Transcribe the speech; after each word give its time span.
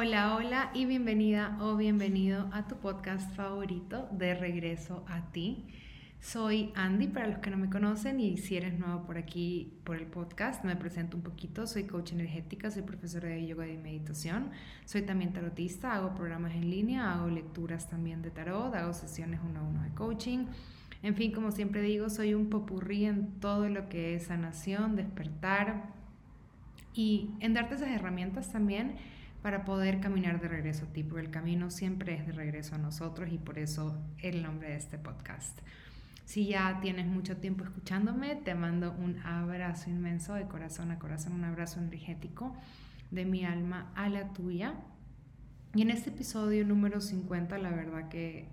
Hola, 0.00 0.36
hola 0.36 0.70
y 0.74 0.84
bienvenida 0.84 1.58
o 1.60 1.74
bienvenido 1.76 2.48
a 2.52 2.68
tu 2.68 2.76
podcast 2.76 3.34
favorito 3.34 4.08
de 4.12 4.32
regreso 4.32 5.04
a 5.08 5.32
ti. 5.32 5.66
Soy 6.20 6.70
Andy 6.76 7.08
para 7.08 7.26
los 7.26 7.38
que 7.38 7.50
no 7.50 7.56
me 7.56 7.68
conocen 7.68 8.20
y 8.20 8.36
si 8.36 8.56
eres 8.56 8.78
nuevo 8.78 9.02
por 9.02 9.18
aquí 9.18 9.76
por 9.82 9.96
el 9.96 10.06
podcast, 10.06 10.64
me 10.64 10.76
presento 10.76 11.16
un 11.16 11.24
poquito. 11.24 11.66
Soy 11.66 11.82
coach 11.82 12.12
energética, 12.12 12.70
soy 12.70 12.82
profesora 12.82 13.30
de 13.30 13.44
yoga 13.44 13.66
y 13.66 13.76
meditación, 13.76 14.52
soy 14.84 15.02
también 15.02 15.32
tarotista, 15.32 15.92
hago 15.94 16.14
programas 16.14 16.54
en 16.54 16.70
línea, 16.70 17.12
hago 17.12 17.28
lecturas 17.28 17.90
también 17.90 18.22
de 18.22 18.30
tarot, 18.30 18.72
hago 18.76 18.92
sesiones 18.92 19.40
uno 19.44 19.58
a 19.58 19.62
uno 19.64 19.82
de 19.82 19.90
coaching. 19.94 20.46
En 21.02 21.16
fin, 21.16 21.32
como 21.32 21.50
siempre 21.50 21.82
digo, 21.82 22.08
soy 22.08 22.34
un 22.34 22.50
popurrí 22.50 23.06
en 23.06 23.40
todo 23.40 23.68
lo 23.68 23.88
que 23.88 24.14
es 24.14 24.26
sanación, 24.26 24.94
despertar 24.94 25.92
y 26.94 27.30
en 27.40 27.52
darte 27.52 27.74
esas 27.74 27.88
herramientas 27.88 28.52
también 28.52 28.94
para 29.48 29.64
poder 29.64 30.00
caminar 30.00 30.42
de 30.42 30.48
regreso 30.48 30.84
a 30.84 30.92
ti, 30.92 31.02
porque 31.02 31.24
el 31.24 31.30
camino 31.30 31.70
siempre 31.70 32.14
es 32.14 32.26
de 32.26 32.32
regreso 32.32 32.74
a 32.74 32.78
nosotros 32.78 33.32
y 33.32 33.38
por 33.38 33.58
eso 33.58 33.98
el 34.18 34.42
nombre 34.42 34.68
de 34.68 34.76
este 34.76 34.98
podcast. 34.98 35.58
Si 36.26 36.48
ya 36.48 36.80
tienes 36.82 37.06
mucho 37.06 37.38
tiempo 37.38 37.64
escuchándome, 37.64 38.36
te 38.36 38.54
mando 38.54 38.92
un 38.92 39.18
abrazo 39.20 39.88
inmenso 39.88 40.34
de 40.34 40.46
corazón 40.48 40.90
a 40.90 40.98
corazón, 40.98 41.32
un 41.32 41.44
abrazo 41.44 41.80
energético 41.80 42.54
de 43.10 43.24
mi 43.24 43.46
alma 43.46 43.90
a 43.94 44.10
la 44.10 44.34
tuya. 44.34 44.74
Y 45.74 45.80
en 45.80 45.92
este 45.92 46.10
episodio 46.10 46.66
número 46.66 47.00
50, 47.00 47.56
la 47.56 47.70
verdad 47.70 48.10
que 48.10 48.48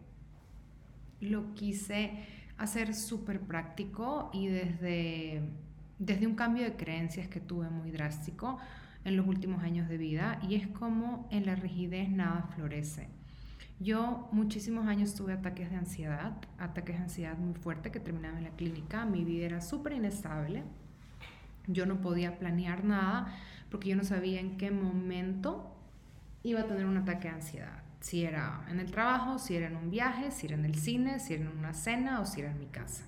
lo 1.20 1.54
quise 1.56 2.24
hacer 2.58 2.96
súper 2.96 3.42
práctico 3.42 4.30
y 4.32 4.48
desde, 4.48 5.42
desde 6.00 6.26
un 6.26 6.36
cambio 6.36 6.64
de 6.64 6.78
creencias 6.78 7.28
que 7.28 7.42
tuve 7.42 7.70
muy 7.70 7.92
drástico 7.92 8.60
en 9.06 9.16
los 9.16 9.26
últimos 9.28 9.64
años 9.64 9.88
de 9.88 9.98
vida 9.98 10.40
y 10.42 10.56
es 10.56 10.68
como 10.68 11.28
en 11.32 11.46
la 11.46 11.56
rigidez 11.56 12.10
nada 12.10 12.50
florece. 12.56 13.08
Yo 13.80 14.30
muchísimos 14.32 14.88
años 14.88 15.16
tuve 15.16 15.34
ataques 15.34 15.70
de 15.70 15.78
ansiedad, 15.78 16.34
ataques 16.58 16.98
de 16.98 17.04
ansiedad 17.04 17.38
muy 17.38 17.54
fuerte 17.54 17.92
que 17.92 18.00
terminaban 18.00 18.40
en 18.40 18.46
la 18.46 18.50
clínica, 18.52 19.06
mi 19.06 19.24
vida 19.24 19.46
era 19.46 19.62
súper 19.62 19.94
inestable, 19.94 20.64
yo 21.68 21.86
no 21.86 22.02
podía 22.02 22.38
planear 22.38 22.84
nada 22.84 23.28
porque 23.70 23.90
yo 23.90 23.96
no 23.96 24.04
sabía 24.04 24.40
en 24.40 24.58
qué 24.58 24.72
momento 24.72 25.72
iba 26.44 26.62
a 26.62 26.68
tener 26.68 26.86
un 26.86 26.98
ataque 26.98 27.28
de 27.28 27.36
ansiedad. 27.36 27.84
Si 28.00 28.24
era 28.24 28.66
en 28.70 28.80
el 28.80 28.92
trabajo, 28.92 29.40
si 29.40 29.56
era 29.56 29.68
en 29.68 29.76
un 29.76 29.90
viaje, 29.90 30.32
si 30.32 30.46
era 30.46 30.56
en 30.56 30.66
el 30.66 30.76
cine, 30.76 31.20
si 31.20 31.34
era 31.34 31.44
en 31.44 31.58
una 31.58 31.74
cena 31.74 32.22
o 32.22 32.26
si 32.26 32.42
era 32.42 32.52
en 32.52 32.60
mi 32.60 32.68
casa. 32.68 33.04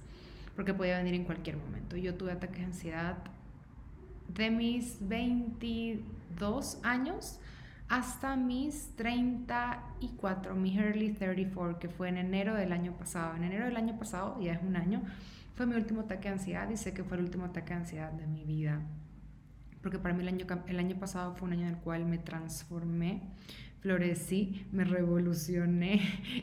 Porque 0.56 0.74
podía 0.74 0.98
venir 0.98 1.14
en 1.14 1.24
cualquier 1.24 1.58
momento. 1.58 1.98
Yo 1.98 2.16
tuve 2.16 2.32
ataques 2.32 2.58
de 2.58 2.66
ansiedad 2.66 3.18
de 4.34 4.52
mis 4.52 4.98
22 5.08 6.80
años 6.84 7.40
hasta 7.90 8.36
mis 8.36 8.96
34, 8.96 10.56
mi 10.56 10.78
early 10.78 11.14
34, 11.14 11.80
que 11.80 11.90
fue 11.90 12.10
en 12.10 12.18
enero 12.18 12.56
del 12.56 12.74
año 12.74 12.94
pasado. 12.94 13.36
En 13.36 13.44
enero 13.44 13.66
del 13.66 13.78
año 13.78 13.98
pasado, 13.98 14.40
ya 14.42 14.54
es 14.54 14.62
un 14.62 14.76
año, 14.76 15.02
fue 15.56 15.66
mi 15.66 15.76
último 15.76 16.02
ataque 16.02 16.28
de 16.28 16.36
ansiedad 16.36 16.70
y 16.70 16.92
que 16.92 17.04
fue 17.04 17.18
el 17.18 17.24
último 17.24 17.46
ataque 17.46 17.70
de 17.70 17.80
ansiedad 17.80 18.12
de 18.12 18.28
mi 18.28 18.44
vida. 18.44 18.82
Porque 19.82 20.00
para 20.00 20.14
mí 20.14 20.22
el 20.22 20.28
año, 20.28 20.46
el 20.68 20.80
año 20.80 20.98
pasado 21.00 21.34
fue 21.36 21.48
un 21.48 21.54
año 21.54 21.68
en 21.68 21.76
el 21.76 21.78
cual 21.78 22.06
me 22.06 22.18
transformé, 22.18 23.22
florecí, 23.80 24.66
me 24.72 24.84
revolucioné, 24.84 26.02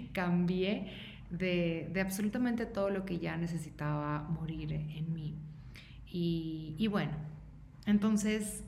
cambié 0.12 0.90
de, 1.30 1.90
de 1.92 2.00
absolutamente 2.00 2.64
todo 2.64 2.88
lo 2.88 3.04
que 3.04 3.18
ya 3.18 3.36
necesitaba 3.36 4.20
morir 4.22 4.72
en 4.72 5.12
mí. 5.12 5.34
Y, 6.10 6.74
y 6.78 6.86
bueno, 6.86 7.12
entonces, 7.86 8.62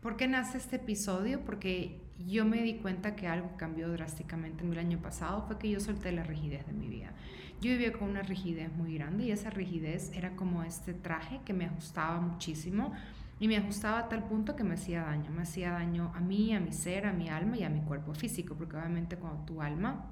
¿por 0.00 0.16
qué 0.16 0.26
nace 0.26 0.58
este 0.58 0.76
episodio? 0.76 1.44
Porque 1.44 2.00
yo 2.26 2.44
me 2.44 2.62
di 2.62 2.74
cuenta 2.74 3.16
que 3.16 3.28
algo 3.28 3.56
cambió 3.56 3.90
drásticamente 3.90 4.64
en 4.64 4.72
el 4.72 4.78
año 4.78 4.98
pasado, 4.98 5.44
fue 5.46 5.58
que 5.58 5.70
yo 5.70 5.80
solté 5.80 6.12
la 6.12 6.22
rigidez 6.22 6.66
de 6.66 6.72
mi 6.72 6.88
vida. 6.88 7.12
Yo 7.60 7.70
vivía 7.70 7.92
con 7.92 8.08
una 8.10 8.22
rigidez 8.22 8.72
muy 8.72 8.94
grande 8.94 9.24
y 9.24 9.30
esa 9.30 9.50
rigidez 9.50 10.10
era 10.14 10.34
como 10.34 10.62
este 10.64 10.94
traje 10.94 11.40
que 11.44 11.52
me 11.52 11.66
ajustaba 11.66 12.20
muchísimo 12.20 12.92
y 13.38 13.48
me 13.48 13.56
ajustaba 13.56 14.00
a 14.00 14.08
tal 14.08 14.24
punto 14.24 14.56
que 14.56 14.64
me 14.64 14.74
hacía 14.74 15.02
daño, 15.02 15.30
me 15.30 15.42
hacía 15.42 15.70
daño 15.70 16.12
a 16.14 16.20
mí, 16.20 16.54
a 16.54 16.60
mi 16.60 16.72
ser, 16.72 17.06
a 17.06 17.12
mi 17.12 17.28
alma 17.28 17.56
y 17.56 17.62
a 17.62 17.70
mi 17.70 17.80
cuerpo 17.80 18.14
físico, 18.14 18.54
porque 18.56 18.76
obviamente 18.76 19.16
cuando 19.16 19.44
tu 19.44 19.62
alma 19.62 20.06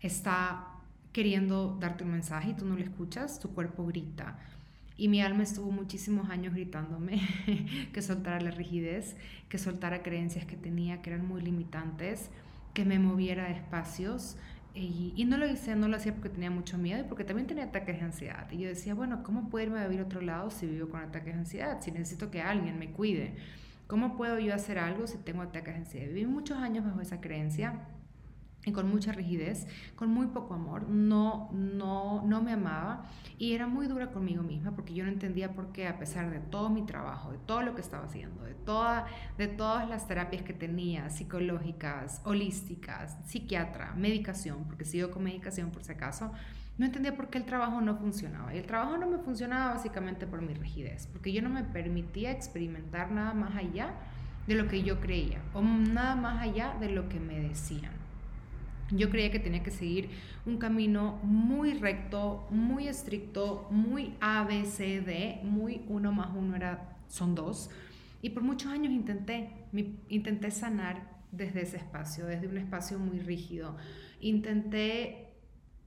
está 0.00 0.66
queriendo 1.12 1.76
darte 1.80 2.04
un 2.04 2.12
mensaje 2.12 2.50
y 2.50 2.54
tú 2.54 2.64
no 2.64 2.74
lo 2.74 2.82
escuchas, 2.82 3.40
tu 3.40 3.50
cuerpo 3.54 3.86
grita 3.86 4.38
y 5.00 5.08
mi 5.08 5.22
alma 5.22 5.44
estuvo 5.44 5.70
muchísimos 5.70 6.28
años 6.28 6.52
gritándome 6.52 7.22
que 7.94 8.02
soltara 8.02 8.38
la 8.38 8.50
rigidez, 8.50 9.16
que 9.48 9.56
soltara 9.56 10.02
creencias 10.02 10.44
que 10.44 10.56
tenía 10.56 11.00
que 11.00 11.08
eran 11.08 11.26
muy 11.26 11.40
limitantes, 11.40 12.28
que 12.74 12.84
me 12.84 12.98
moviera 12.98 13.46
de 13.46 13.52
espacios. 13.52 14.36
Y, 14.74 15.24
no 15.24 15.38
lo 15.38 15.48
hice, 15.48 15.74
no 15.74 15.88
lo 15.88 15.96
hacía 15.96 16.12
porque 16.12 16.28
tenía 16.28 16.50
mucho 16.50 16.76
miedo 16.76 17.00
y 17.00 17.04
porque 17.04 17.24
también 17.24 17.46
tenía 17.46 17.64
ataques 17.64 17.98
de 17.98 18.04
ansiedad. 18.04 18.46
Y 18.50 18.58
yo 18.58 18.68
decía, 18.68 18.92
bueno, 18.92 19.22
¿cómo 19.22 19.48
puedo 19.48 19.64
irme 19.64 19.80
a 19.80 19.84
vivir 19.84 20.00
a 20.00 20.04
otro 20.04 20.20
lado 20.20 20.50
si 20.50 20.66
vivo 20.66 20.90
con 20.90 21.00
ataques 21.00 21.32
de 21.32 21.40
ansiedad? 21.40 21.78
Si 21.80 21.90
necesito 21.90 22.30
que 22.30 22.42
alguien 22.42 22.78
me 22.78 22.90
cuide. 22.90 23.36
¿Cómo 23.86 24.18
puedo 24.18 24.38
yo 24.38 24.54
hacer 24.54 24.78
algo 24.78 25.06
si 25.06 25.16
tengo 25.16 25.40
ataques 25.40 25.72
de 25.72 25.80
ansiedad? 25.80 26.08
Viví 26.08 26.26
muchos 26.26 26.58
años 26.58 26.84
bajo 26.84 27.00
esa 27.00 27.22
creencia 27.22 27.86
y 28.64 28.72
con 28.72 28.90
mucha 28.90 29.12
rigidez, 29.12 29.66
con 29.96 30.10
muy 30.10 30.26
poco 30.26 30.54
amor, 30.54 30.88
no, 30.88 31.50
no, 31.52 32.22
no 32.26 32.42
me 32.42 32.52
amaba 32.52 33.06
y 33.38 33.54
era 33.54 33.66
muy 33.66 33.86
dura 33.86 34.10
conmigo 34.10 34.42
misma 34.42 34.72
porque 34.72 34.92
yo 34.92 35.04
no 35.04 35.10
entendía 35.10 35.52
por 35.52 35.72
qué 35.72 35.86
a 35.86 35.98
pesar 35.98 36.30
de 36.30 36.40
todo 36.40 36.68
mi 36.68 36.82
trabajo, 36.82 37.32
de 37.32 37.38
todo 37.38 37.62
lo 37.62 37.74
que 37.74 37.80
estaba 37.80 38.04
haciendo, 38.04 38.44
de, 38.44 38.54
toda, 38.54 39.06
de 39.38 39.48
todas 39.48 39.88
las 39.88 40.06
terapias 40.06 40.42
que 40.42 40.52
tenía, 40.52 41.08
psicológicas, 41.08 42.20
holísticas, 42.24 43.16
psiquiatra, 43.24 43.94
medicación, 43.94 44.64
porque 44.64 44.84
sigo 44.84 45.10
con 45.10 45.24
medicación 45.24 45.70
por 45.70 45.82
si 45.82 45.92
acaso, 45.92 46.30
no 46.76 46.86
entendía 46.86 47.14
por 47.14 47.28
qué 47.28 47.38
el 47.38 47.44
trabajo 47.44 47.80
no 47.82 47.96
funcionaba. 47.96 48.54
Y 48.54 48.58
el 48.58 48.66
trabajo 48.66 48.96
no 48.96 49.06
me 49.06 49.18
funcionaba 49.18 49.74
básicamente 49.74 50.26
por 50.26 50.40
mi 50.40 50.54
rigidez, 50.54 51.06
porque 51.08 51.32
yo 51.32 51.42
no 51.42 51.50
me 51.50 51.62
permitía 51.62 52.30
experimentar 52.30 53.10
nada 53.10 53.34
más 53.34 53.54
allá 53.54 53.94
de 54.46 54.54
lo 54.54 54.66
que 54.66 54.82
yo 54.82 54.98
creía 54.98 55.40
o 55.52 55.60
nada 55.60 56.16
más 56.16 56.42
allá 56.42 56.74
de 56.80 56.90
lo 56.90 57.08
que 57.08 57.20
me 57.20 57.38
decían. 57.38 57.99
Yo 58.90 59.08
creía 59.08 59.30
que 59.30 59.38
tenía 59.38 59.62
que 59.62 59.70
seguir 59.70 60.10
un 60.46 60.58
camino 60.58 61.20
muy 61.22 61.74
recto, 61.74 62.46
muy 62.50 62.88
estricto, 62.88 63.68
muy 63.70 64.14
ABCD, 64.20 65.42
muy 65.44 65.82
uno 65.88 66.12
más 66.12 66.30
uno 66.34 66.56
era, 66.56 66.96
son 67.08 67.34
dos. 67.34 67.70
Y 68.22 68.30
por 68.30 68.42
muchos 68.42 68.72
años 68.72 68.92
intenté, 68.92 69.50
intenté 70.08 70.50
sanar 70.50 71.20
desde 71.32 71.62
ese 71.62 71.76
espacio, 71.76 72.26
desde 72.26 72.48
un 72.48 72.58
espacio 72.58 72.98
muy 72.98 73.20
rígido. 73.20 73.76
Intenté 74.20 75.34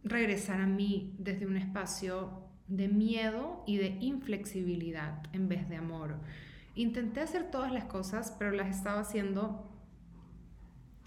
regresar 0.03 0.62
a 0.62 0.66
mí 0.66 1.16
desde 1.20 1.46
un 1.46 1.58
espacio 1.58 2.44
de 2.68 2.88
miedo 2.88 3.64
y 3.68 3.78
de 3.78 3.97
inflexibilidad 4.00 5.24
en 5.34 5.50
vez 5.50 5.70
de 5.70 5.75
amor. 5.75 6.20
Intenté 6.75 7.20
hacer 7.20 7.52
todas 7.52 7.72
las 7.72 7.85
cosas, 7.85 8.35
pero 8.40 8.52
las 8.52 8.75
estaba 8.75 9.02
haciendo 9.02 9.70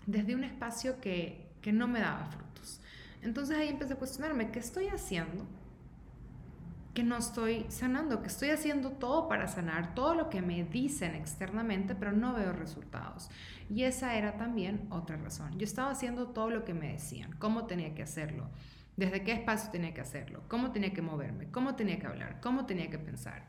desde 0.06 0.34
un 0.34 0.44
espacio 0.44 1.00
que 1.00 1.45
que 1.66 1.72
no 1.72 1.88
me 1.88 1.98
daba 1.98 2.26
frutos. 2.26 2.80
Entonces 3.22 3.56
ahí 3.56 3.66
empecé 3.66 3.94
a 3.94 3.96
cuestionarme, 3.96 4.52
¿qué 4.52 4.60
estoy 4.60 4.86
haciendo? 4.86 5.44
Que 6.94 7.02
no 7.02 7.16
estoy 7.16 7.66
sanando, 7.70 8.22
que 8.22 8.28
estoy 8.28 8.50
haciendo 8.50 8.92
todo 8.92 9.26
para 9.26 9.48
sanar, 9.48 9.92
todo 9.92 10.14
lo 10.14 10.30
que 10.30 10.42
me 10.42 10.62
dicen 10.62 11.16
externamente, 11.16 11.96
pero 11.96 12.12
no 12.12 12.34
veo 12.34 12.52
resultados. 12.52 13.30
Y 13.68 13.82
esa 13.82 14.14
era 14.14 14.36
también 14.36 14.86
otra 14.90 15.16
razón. 15.16 15.58
Yo 15.58 15.64
estaba 15.64 15.90
haciendo 15.90 16.28
todo 16.28 16.50
lo 16.50 16.64
que 16.64 16.72
me 16.72 16.92
decían, 16.92 17.32
cómo 17.40 17.66
tenía 17.66 17.96
que 17.96 18.04
hacerlo, 18.04 18.48
desde 18.96 19.24
qué 19.24 19.32
espacio 19.32 19.72
tenía 19.72 19.92
que 19.92 20.02
hacerlo, 20.02 20.44
cómo 20.46 20.70
tenía 20.70 20.92
que 20.92 21.02
moverme, 21.02 21.50
cómo 21.50 21.74
tenía 21.74 21.98
que 21.98 22.06
hablar, 22.06 22.38
cómo 22.40 22.64
tenía 22.66 22.90
que 22.90 23.00
pensar. 23.00 23.48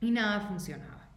Y 0.00 0.12
nada 0.12 0.42
funcionaba. 0.42 1.08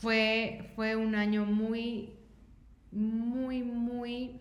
Fue, 0.00 0.72
fue 0.74 0.96
un 0.96 1.14
año 1.14 1.44
muy 1.44 2.16
muy, 2.92 3.62
muy 3.62 4.40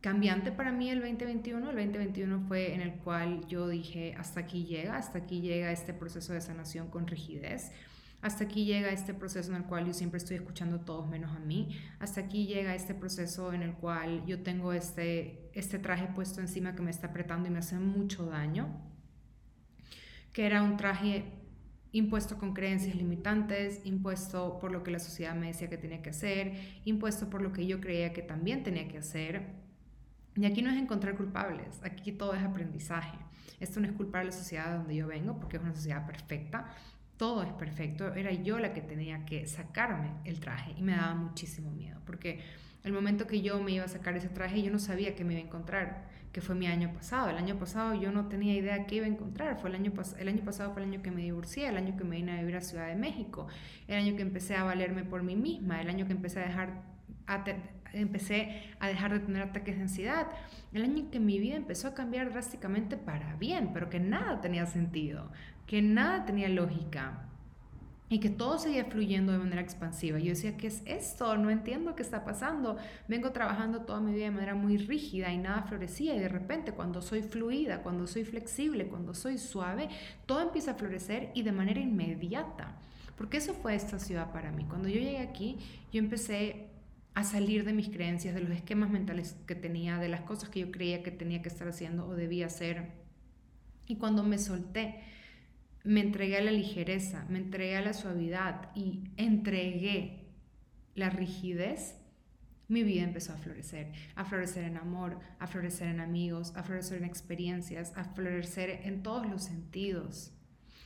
cambiante 0.00 0.52
para 0.52 0.72
mí 0.72 0.90
el 0.90 1.00
2021. 1.00 1.70
El 1.70 1.76
2021 1.76 2.40
fue 2.48 2.74
en 2.74 2.80
el 2.82 2.92
cual 2.94 3.46
yo 3.48 3.68
dije, 3.68 4.14
hasta 4.18 4.40
aquí 4.40 4.64
llega, 4.64 4.96
hasta 4.96 5.18
aquí 5.18 5.40
llega 5.40 5.72
este 5.72 5.94
proceso 5.94 6.32
de 6.32 6.40
sanación 6.40 6.88
con 6.88 7.06
rigidez. 7.06 7.70
Hasta 8.20 8.44
aquí 8.44 8.64
llega 8.64 8.90
este 8.90 9.14
proceso 9.14 9.50
en 9.50 9.56
el 9.56 9.64
cual 9.64 9.86
yo 9.86 9.92
siempre 9.92 10.18
estoy 10.18 10.36
escuchando 10.36 10.76
a 10.76 10.84
todos 10.84 11.08
menos 11.08 11.34
a 11.34 11.40
mí. 11.40 11.76
Hasta 11.98 12.20
aquí 12.20 12.46
llega 12.46 12.74
este 12.74 12.94
proceso 12.94 13.52
en 13.52 13.62
el 13.62 13.72
cual 13.74 14.24
yo 14.26 14.42
tengo 14.42 14.72
este, 14.72 15.50
este 15.54 15.78
traje 15.78 16.06
puesto 16.14 16.40
encima 16.40 16.74
que 16.76 16.82
me 16.82 16.90
está 16.90 17.08
apretando 17.08 17.48
y 17.48 17.50
me 17.50 17.58
hace 17.58 17.76
mucho 17.78 18.26
daño. 18.26 18.68
Que 20.32 20.46
era 20.46 20.62
un 20.62 20.76
traje 20.76 21.24
impuesto 21.92 22.38
con 22.38 22.54
creencias 22.54 22.96
limitantes, 22.96 23.80
impuesto 23.84 24.58
por 24.58 24.72
lo 24.72 24.82
que 24.82 24.90
la 24.90 24.98
sociedad 24.98 25.34
me 25.34 25.48
decía 25.48 25.68
que 25.68 25.76
tenía 25.76 26.02
que 26.02 26.10
hacer, 26.10 26.54
impuesto 26.84 27.28
por 27.28 27.42
lo 27.42 27.52
que 27.52 27.66
yo 27.66 27.80
creía 27.80 28.12
que 28.12 28.22
también 28.22 28.62
tenía 28.62 28.88
que 28.88 28.98
hacer. 28.98 29.42
Y 30.34 30.46
aquí 30.46 30.62
no 30.62 30.70
es 30.70 30.78
encontrar 30.78 31.16
culpables, 31.16 31.80
aquí 31.82 32.12
todo 32.12 32.34
es 32.34 32.42
aprendizaje. 32.42 33.18
Esto 33.60 33.80
no 33.80 33.86
es 33.86 33.92
culpar 33.92 34.22
a 34.22 34.24
la 34.24 34.32
sociedad 34.32 34.70
de 34.70 34.78
donde 34.78 34.96
yo 34.96 35.06
vengo, 35.06 35.38
porque 35.38 35.58
es 35.58 35.62
una 35.62 35.74
sociedad 35.74 36.06
perfecta. 36.06 36.66
todo 37.18 37.42
es 37.44 37.52
perfecto, 37.52 38.12
era 38.14 38.32
yo 38.32 38.58
la 38.58 38.72
que 38.72 38.80
tenía 38.80 39.24
que 39.24 39.46
sacarme 39.46 40.10
el 40.24 40.40
traje 40.40 40.74
y 40.76 40.82
me 40.82 40.92
daba 40.92 41.14
muchísimo 41.14 41.70
miedo, 41.70 42.00
porque 42.04 42.40
el 42.82 42.92
momento 42.92 43.28
que 43.28 43.42
yo 43.42 43.62
me 43.62 43.70
iba 43.72 43.84
a 43.84 43.88
sacar 43.88 44.16
ese 44.16 44.28
traje 44.28 44.60
yo 44.60 44.72
no 44.72 44.80
sabía 44.80 45.14
que 45.14 45.22
me 45.22 45.34
iba 45.34 45.42
a 45.42 45.46
encontrar, 45.46 46.08
que 46.32 46.40
fue 46.40 46.54
mi 46.54 46.66
año 46.66 46.92
pasado. 46.92 47.28
El 47.28 47.36
año 47.36 47.58
pasado 47.58 47.94
yo 47.94 48.10
no 48.10 48.26
tenía 48.28 48.54
idea 48.54 48.86
qué 48.86 48.96
iba 48.96 49.06
a 49.06 49.08
encontrar. 49.08 49.60
Fue 49.60 49.68
el 49.70 49.76
año, 49.76 49.92
el 50.18 50.28
año 50.28 50.44
pasado 50.44 50.72
fue 50.72 50.82
el 50.82 50.88
año 50.88 51.02
que 51.02 51.10
me 51.10 51.22
divorcié, 51.22 51.68
el 51.68 51.76
año 51.76 51.96
que 51.96 52.04
me 52.04 52.16
vine 52.16 52.32
a 52.32 52.40
vivir 52.40 52.56
a 52.56 52.60
Ciudad 52.62 52.88
de 52.88 52.96
México, 52.96 53.46
el 53.86 53.96
año 53.96 54.16
que 54.16 54.22
empecé 54.22 54.56
a 54.56 54.64
valerme 54.64 55.04
por 55.04 55.22
mí 55.22 55.36
misma, 55.36 55.80
el 55.80 55.88
año 55.88 56.06
que 56.06 56.12
empecé 56.12 56.40
a 56.40 56.44
dejar 56.44 56.92
empecé 57.92 58.62
a 58.80 58.88
dejar 58.88 59.12
de 59.12 59.20
tener 59.20 59.42
ataques 59.42 59.76
de 59.76 59.82
ansiedad. 59.82 60.26
El 60.72 60.82
año 60.82 61.10
que 61.10 61.20
mi 61.20 61.38
vida 61.38 61.56
empezó 61.56 61.88
a 61.88 61.94
cambiar 61.94 62.32
drásticamente 62.32 62.96
para 62.96 63.36
bien, 63.36 63.70
pero 63.72 63.90
que 63.90 64.00
nada 64.00 64.40
tenía 64.40 64.66
sentido, 64.66 65.30
que 65.66 65.82
nada 65.82 66.24
tenía 66.24 66.48
lógica 66.48 67.28
y 68.12 68.20
que 68.20 68.28
todo 68.28 68.58
seguía 68.58 68.84
fluyendo 68.84 69.32
de 69.32 69.38
manera 69.38 69.62
expansiva. 69.62 70.18
Yo 70.18 70.28
decía, 70.28 70.58
¿qué 70.58 70.66
es 70.66 70.82
esto? 70.84 71.34
No 71.38 71.48
entiendo 71.48 71.96
qué 71.96 72.02
está 72.02 72.26
pasando. 72.26 72.76
Vengo 73.08 73.32
trabajando 73.32 73.86
toda 73.86 74.00
mi 74.00 74.12
vida 74.12 74.26
de 74.26 74.32
manera 74.32 74.54
muy 74.54 74.76
rígida 74.76 75.32
y 75.32 75.38
nada 75.38 75.62
florecía 75.62 76.14
y 76.14 76.18
de 76.18 76.28
repente 76.28 76.72
cuando 76.72 77.00
soy 77.00 77.22
fluida, 77.22 77.82
cuando 77.82 78.06
soy 78.06 78.24
flexible, 78.24 78.88
cuando 78.88 79.14
soy 79.14 79.38
suave, 79.38 79.88
todo 80.26 80.42
empieza 80.42 80.72
a 80.72 80.74
florecer 80.74 81.30
y 81.34 81.42
de 81.42 81.52
manera 81.52 81.80
inmediata. 81.80 82.76
Porque 83.16 83.38
eso 83.38 83.54
fue 83.54 83.74
esta 83.74 83.98
ciudad 83.98 84.30
para 84.30 84.52
mí. 84.52 84.66
Cuando 84.68 84.90
yo 84.90 85.00
llegué 85.00 85.20
aquí, 85.20 85.56
yo 85.90 85.98
empecé 85.98 86.66
a 87.14 87.24
salir 87.24 87.64
de 87.64 87.72
mis 87.72 87.88
creencias, 87.88 88.34
de 88.34 88.42
los 88.42 88.50
esquemas 88.50 88.90
mentales 88.90 89.36
que 89.46 89.54
tenía, 89.54 89.96
de 89.96 90.10
las 90.10 90.20
cosas 90.20 90.50
que 90.50 90.60
yo 90.60 90.70
creía 90.70 91.02
que 91.02 91.12
tenía 91.12 91.40
que 91.40 91.48
estar 91.48 91.66
haciendo 91.66 92.06
o 92.06 92.14
debía 92.14 92.44
hacer. 92.44 92.90
Y 93.86 93.96
cuando 93.96 94.22
me 94.22 94.36
solté, 94.36 95.00
me 95.84 96.00
entregué 96.00 96.36
a 96.36 96.42
la 96.42 96.52
ligereza, 96.52 97.24
me 97.28 97.38
entregué 97.38 97.76
a 97.76 97.82
la 97.82 97.92
suavidad 97.92 98.70
y 98.74 99.04
entregué 99.16 100.26
la 100.94 101.10
rigidez, 101.10 101.96
mi 102.68 102.84
vida 102.84 103.02
empezó 103.02 103.32
a 103.32 103.36
florecer, 103.36 103.92
a 104.14 104.24
florecer 104.24 104.64
en 104.64 104.76
amor, 104.76 105.18
a 105.38 105.46
florecer 105.46 105.88
en 105.88 106.00
amigos, 106.00 106.54
a 106.56 106.62
florecer 106.62 106.98
en 106.98 107.04
experiencias, 107.04 107.92
a 107.96 108.04
florecer 108.04 108.80
en 108.84 109.02
todos 109.02 109.26
los 109.28 109.42
sentidos. 109.42 110.32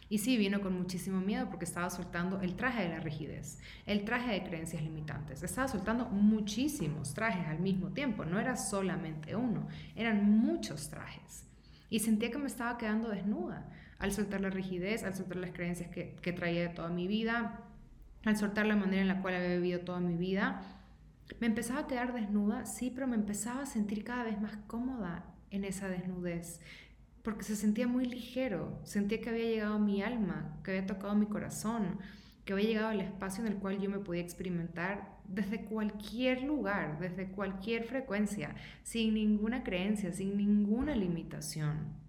Y 0.08 0.18
sí, 0.18 0.36
vino 0.36 0.60
con 0.60 0.76
muchísimo 0.76 1.20
miedo 1.20 1.48
porque 1.48 1.64
estaba 1.64 1.90
soltando 1.90 2.40
el 2.40 2.54
traje 2.54 2.84
de 2.84 2.90
la 2.90 3.00
rigidez, 3.00 3.58
el 3.86 4.04
traje 4.04 4.32
de 4.32 4.44
creencias 4.44 4.82
limitantes. 4.82 5.42
Estaba 5.42 5.68
soltando 5.68 6.06
muchísimos 6.06 7.12
trajes 7.12 7.46
al 7.48 7.58
mismo 7.58 7.90
tiempo, 7.90 8.24
no 8.24 8.38
era 8.38 8.56
solamente 8.56 9.34
uno, 9.34 9.66
eran 9.96 10.24
muchos 10.24 10.90
trajes. 10.90 11.44
Y 11.90 12.00
sentía 12.00 12.30
que 12.30 12.38
me 12.38 12.46
estaba 12.46 12.78
quedando 12.78 13.10
desnuda 13.10 13.68
al 13.98 14.12
soltar 14.12 14.40
la 14.40 14.50
rigidez, 14.50 15.04
al 15.04 15.14
soltar 15.14 15.36
las 15.38 15.52
creencias 15.52 15.90
que, 15.90 16.32
traía 16.32 16.62
de 16.62 16.68
toda 16.68 16.88
mi 16.88 17.06
vida, 17.06 17.60
al 18.24 18.36
soltar 18.36 18.66
la 18.66 18.76
manera 18.76 19.02
en 19.02 19.08
la 19.08 19.22
cual 19.22 19.34
había 19.34 19.56
vivido 19.56 19.80
toda 19.80 20.00
mi 20.00 20.16
vida. 20.16 20.62
Me 21.40 21.46
empezaba 21.46 21.80
a 21.80 21.86
quedar 21.86 22.12
desnuda, 22.14 22.66
sí, 22.66 22.90
pero 22.94 23.06
me 23.06 23.16
empezaba 23.16 23.62
a 23.62 23.66
sentir 23.66 24.04
cada 24.04 24.24
vez 24.24 24.40
más 24.40 24.56
cómoda 24.66 25.24
en 25.50 25.64
esa 25.64 25.88
desnudez 25.88 26.60
porque 27.26 27.42
se 27.42 27.56
sentía 27.56 27.88
muy 27.88 28.04
ligero, 28.04 28.78
sentía 28.84 29.20
que 29.20 29.30
había 29.30 29.46
llegado 29.46 29.80
mi 29.80 30.00
alma, 30.00 30.60
que 30.62 30.70
había 30.70 30.86
tocado 30.86 31.16
mi 31.16 31.26
corazón, 31.26 31.98
que 32.44 32.52
había 32.52 32.68
llegado 32.68 32.86
al 32.90 33.00
espacio 33.00 33.44
en 33.44 33.50
el 33.50 33.58
cual 33.58 33.80
yo 33.80 33.90
me 33.90 33.98
podía 33.98 34.22
experimentar 34.22 35.18
desde 35.26 35.64
cualquier 35.64 36.44
lugar, 36.44 37.00
desde 37.00 37.26
cualquier 37.26 37.82
frecuencia, 37.82 38.54
sin 38.84 39.14
ninguna 39.14 39.64
creencia, 39.64 40.12
sin 40.12 40.36
ninguna 40.36 40.94
limitación. 40.94 42.05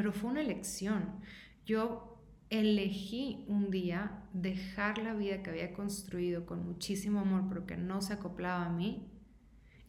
Pero 0.00 0.14
fue 0.14 0.30
una 0.30 0.40
elección. 0.40 1.20
Yo 1.66 2.24
elegí 2.48 3.44
un 3.48 3.70
día 3.70 4.22
dejar 4.32 4.96
la 4.96 5.12
vida 5.12 5.42
que 5.42 5.50
había 5.50 5.74
construido 5.74 6.46
con 6.46 6.64
muchísimo 6.64 7.20
amor, 7.20 7.44
pero 7.50 7.66
que 7.66 7.76
no 7.76 8.00
se 8.00 8.14
acoplaba 8.14 8.64
a 8.64 8.70
mí. 8.70 9.12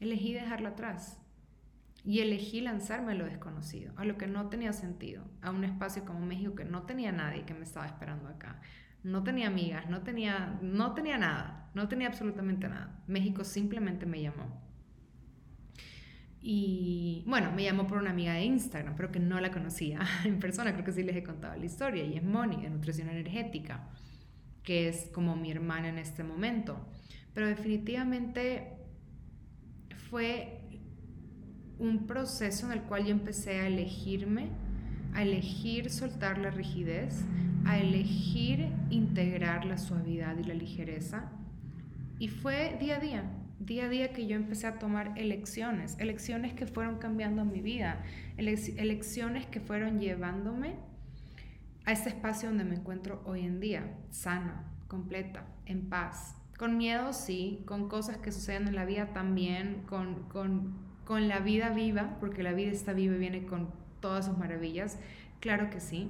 Elegí 0.02 0.34
dejarla 0.34 0.72
atrás 0.72 1.22
y 2.04 2.19
elegí 2.19 2.60
lanzarme 2.60 3.13
a 3.13 3.16
lo 3.16 3.24
desconocido, 3.24 3.94
a 3.96 4.04
lo 4.04 4.18
que 4.18 4.28
no 4.28 4.50
tenía 4.50 4.74
sentido, 4.74 5.24
a 5.42 5.50
un 5.50 5.63
espacio 5.63 6.04
como 6.04 6.19
México 6.25 6.56
que 6.56 6.66
no 6.66 6.81
tenía 6.84 7.13
nadie 7.13 7.46
que 7.46 7.54
me 7.54 7.63
estaba 7.63 7.86
esperando 7.86 8.28
acá. 8.28 8.60
No 9.04 9.24
tenía 9.24 9.48
amigas, 9.48 9.90
no 9.90 10.02
tenía, 10.02 10.60
no 10.62 10.94
tenía 10.94 11.18
nada, 11.19 11.72
no 11.74 11.88
tenía 11.88 12.10
absolutamente 12.10 12.68
nada. 12.68 13.02
México 13.08 13.46
simplemente 13.46 14.06
me 14.06 14.22
llamó. 14.22 14.62
Y 16.43 17.23
bueno, 17.27 17.51
me 17.51 17.63
llamó 17.63 17.85
por 17.88 17.99
una 17.99 18.09
amiga 18.09 18.33
de 18.33 18.43
Instagram, 18.43 18.95
pero 18.95 19.11
que 19.11 19.19
no 19.19 19.39
la 19.39 19.51
conocía 19.51 19.99
en 20.25 20.39
persona, 20.39 20.73
creo 20.73 20.85
que 20.85 20.91
sí 20.91 21.03
les 21.03 21.15
he 21.15 21.23
contado 21.23 21.55
la 21.55 21.65
historia, 21.65 22.03
y 22.03 22.17
es 22.17 22.23
Moni, 22.23 22.63
de 22.63 22.69
Nutrición 22.69 23.09
Energética, 23.09 23.88
que 24.63 24.89
es 24.89 25.09
como 25.13 25.35
mi 25.35 25.51
hermana 25.51 25.89
en 25.89 25.99
este 25.99 26.23
momento. 26.23 26.88
Pero 27.33 27.47
definitivamente 27.47 28.73
fue 30.09 30.59
un 31.79 32.05
proceso 32.05 32.65
en 32.67 32.73
el 32.73 32.81
cual 32.83 33.05
yo 33.05 33.11
empecé 33.11 33.59
a 33.61 33.67
elegirme, 33.67 34.49
a 35.13 35.23
elegir 35.23 35.89
soltar 35.89 36.38
la 36.38 36.51
rigidez, 36.51 37.23
a 37.65 37.79
elegir 37.79 38.67
integrar 38.89 39.65
la 39.65 39.77
suavidad 39.77 40.38
y 40.38 40.43
la 40.43 40.53
ligereza. 40.53 41.31
Y 42.19 42.27
fue 42.27 42.77
día 42.79 42.97
a 42.97 42.99
día, 42.99 43.23
día 43.66 43.86
a 43.86 43.90
día 43.90 44.13
que 44.13 44.28
yo 44.28 44.36
empecé 44.36 44.68
a 44.68 44.80
tomar 44.80 45.13
elecciones, 45.18 45.98
elecciones 46.00 46.54
que 46.54 46.68
fueron 46.68 46.98
cambiando 46.98 47.46
mi 47.46 47.62
vida, 47.62 48.04
elecciones 48.38 49.46
que 49.46 49.60
fueron 49.60 50.00
llevándome 50.00 50.75
a 51.86 51.92
este 51.92 52.10
espacio 52.10 52.50
donde 52.50 52.63
me 52.63 52.75
encuentro 52.75 53.22
hoy 53.25 53.42
en 53.46 53.60
día, 53.60 53.98
sana, 54.10 54.72
completa, 54.88 55.46
en 55.66 55.90
paz. 55.90 56.36
Con 56.58 56.78
miedo, 56.78 57.12
sí, 57.13 57.63
con 57.66 57.90
cosas 57.90 58.18
que 58.18 58.31
suceden 58.31 58.68
en 58.68 58.75
la 58.75 58.86
vida 58.86 59.13
también, 59.13 59.81
con, 59.88 60.24
con 60.30 60.92
con 61.12 61.28
la 61.28 61.40
vida 61.40 61.72
viva, 61.72 62.16
porque 62.22 62.42
la 62.42 62.54
vida 62.54 62.72
está 62.72 62.94
viva 62.94 63.16
y 63.16 63.19
viene 63.19 63.46
con 63.46 63.69
todas 64.00 64.28
sus 64.28 64.38
maravillas, 64.38 64.98
claro 65.42 65.69
que 65.69 65.81
sí. 65.81 66.10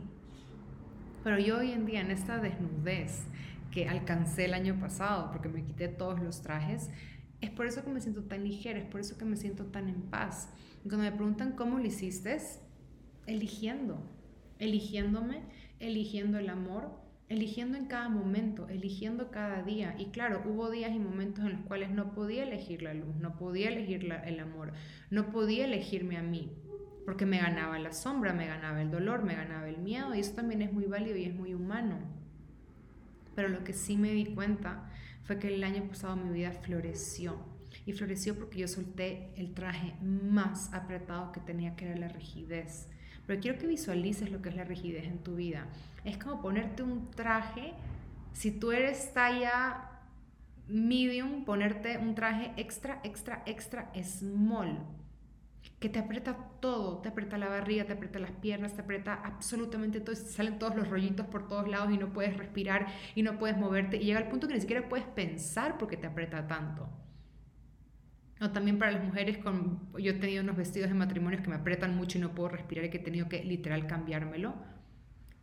Pero 1.23 1.39
yo 1.39 1.57
hoy 1.57 1.71
en 1.71 1.87
día 1.87 2.01
en 2.01 2.11
esta 2.11 2.37
desnudez 2.37 3.23
que 3.71 3.89
alcancé 3.89 4.45
el 4.45 4.53
año 4.53 4.79
pasado, 4.79 5.31
porque 5.31 5.49
me 5.49 5.63
quité 5.63 5.87
todos 5.87 6.21
los 6.21 6.43
trajes, 6.43 6.91
es 7.41 7.49
por 7.49 7.65
eso 7.65 7.83
que 7.83 7.89
me 7.89 8.01
siento 8.01 8.23
tan 8.23 8.43
ligera, 8.43 8.79
es 8.79 8.85
por 8.85 9.01
eso 9.01 9.17
que 9.17 9.25
me 9.25 9.35
siento 9.35 9.65
tan 9.65 9.89
en 9.89 10.01
paz. 10.03 10.49
Cuando 10.83 10.99
me 10.99 11.11
preguntan 11.11 11.53
cómo 11.53 11.79
lo 11.79 11.85
hiciste, 11.85 12.37
eligiendo, 13.25 14.01
eligiéndome, 14.59 15.41
eligiendo 15.79 16.37
el 16.37 16.49
amor, 16.49 17.01
eligiendo 17.29 17.77
en 17.77 17.85
cada 17.85 18.09
momento, 18.09 18.67
eligiendo 18.67 19.31
cada 19.31 19.63
día. 19.63 19.95
Y 19.97 20.07
claro, 20.07 20.43
hubo 20.45 20.69
días 20.69 20.91
y 20.93 20.99
momentos 20.99 21.45
en 21.45 21.53
los 21.53 21.61
cuales 21.61 21.89
no 21.89 22.13
podía 22.13 22.43
elegir 22.43 22.81
la 22.83 22.93
luz, 22.93 23.15
no 23.15 23.37
podía 23.37 23.69
elegir 23.69 24.11
el 24.25 24.39
amor, 24.39 24.73
no 25.09 25.31
podía 25.31 25.65
elegirme 25.65 26.17
a 26.17 26.23
mí, 26.23 26.51
porque 27.05 27.25
me 27.25 27.39
ganaba 27.39 27.79
la 27.79 27.93
sombra, 27.93 28.33
me 28.33 28.47
ganaba 28.47 28.81
el 28.81 28.91
dolor, 28.91 29.23
me 29.23 29.35
ganaba 29.35 29.69
el 29.69 29.77
miedo, 29.77 30.13
y 30.13 30.19
eso 30.19 30.33
también 30.35 30.61
es 30.61 30.73
muy 30.73 30.85
válido 30.85 31.15
y 31.15 31.25
es 31.25 31.33
muy 31.33 31.55
humano. 31.55 31.99
Pero 33.33 33.47
lo 33.47 33.63
que 33.63 33.73
sí 33.73 33.97
me 33.97 34.11
di 34.11 34.25
cuenta 34.25 34.90
fue 35.23 35.39
que 35.39 35.53
el 35.53 35.63
año 35.63 35.83
pasado 35.87 36.15
mi 36.15 36.31
vida 36.33 36.51
floreció. 36.51 37.37
Y 37.85 37.93
floreció 37.93 38.35
porque 38.35 38.59
yo 38.59 38.67
solté 38.67 39.31
el 39.37 39.53
traje 39.53 39.95
más 40.01 40.73
apretado 40.73 41.31
que 41.31 41.39
tenía, 41.39 41.75
que 41.75 41.85
era 41.85 41.97
la 41.97 42.09
rigidez 42.09 42.87
pero 43.31 43.39
quiero 43.41 43.57
que 43.57 43.67
visualices 43.67 44.29
lo 44.29 44.41
que 44.41 44.49
es 44.49 44.55
la 44.55 44.65
rigidez 44.65 45.05
en 45.05 45.19
tu 45.19 45.35
vida. 45.35 45.65
Es 46.03 46.17
como 46.17 46.41
ponerte 46.41 46.83
un 46.83 47.11
traje, 47.11 47.73
si 48.33 48.51
tú 48.51 48.73
eres 48.73 49.13
talla 49.13 49.89
medium, 50.67 51.45
ponerte 51.45 51.97
un 51.97 52.15
traje 52.15 52.51
extra, 52.57 52.99
extra, 53.03 53.43
extra 53.45 53.89
small, 54.03 54.79
que 55.79 55.89
te 55.89 55.99
aprieta 55.99 56.37
todo, 56.59 56.99
te 56.99 57.09
aprieta 57.09 57.37
la 57.37 57.49
barriga, 57.49 57.85
te 57.85 57.93
aprieta 57.93 58.19
las 58.19 58.31
piernas, 58.31 58.75
te 58.75 58.81
aprieta 58.81 59.15
absolutamente 59.15 59.99
todo, 59.99 60.15
salen 60.15 60.59
todos 60.59 60.75
los 60.75 60.87
rollitos 60.89 61.25
por 61.25 61.47
todos 61.47 61.67
lados 61.67 61.91
y 61.91 61.97
no 61.97 62.13
puedes 62.13 62.37
respirar 62.37 62.87
y 63.15 63.23
no 63.23 63.39
puedes 63.39 63.57
moverte 63.57 63.97
y 63.97 64.05
llega 64.05 64.19
al 64.19 64.27
punto 64.27 64.47
que 64.47 64.53
ni 64.53 64.61
siquiera 64.61 64.87
puedes 64.87 65.05
pensar 65.05 65.77
porque 65.77 65.97
te 65.97 66.07
aprieta 66.07 66.47
tanto. 66.47 66.89
O 68.41 68.49
también 68.49 68.79
para 68.79 68.91
las 68.91 69.03
mujeres, 69.03 69.37
con, 69.37 69.91
yo 69.99 70.11
he 70.11 70.15
tenido 70.15 70.43
unos 70.43 70.57
vestidos 70.57 70.89
de 70.89 70.95
matrimonios 70.95 71.41
que 71.41 71.49
me 71.49 71.55
apretan 71.55 71.95
mucho 71.95 72.17
y 72.17 72.21
no 72.21 72.33
puedo 72.33 72.49
respirar 72.49 72.85
y 72.85 72.89
que 72.89 72.97
he 72.97 73.01
tenido 73.01 73.29
que 73.29 73.43
literal 73.43 73.85
cambiármelo. 73.85 74.55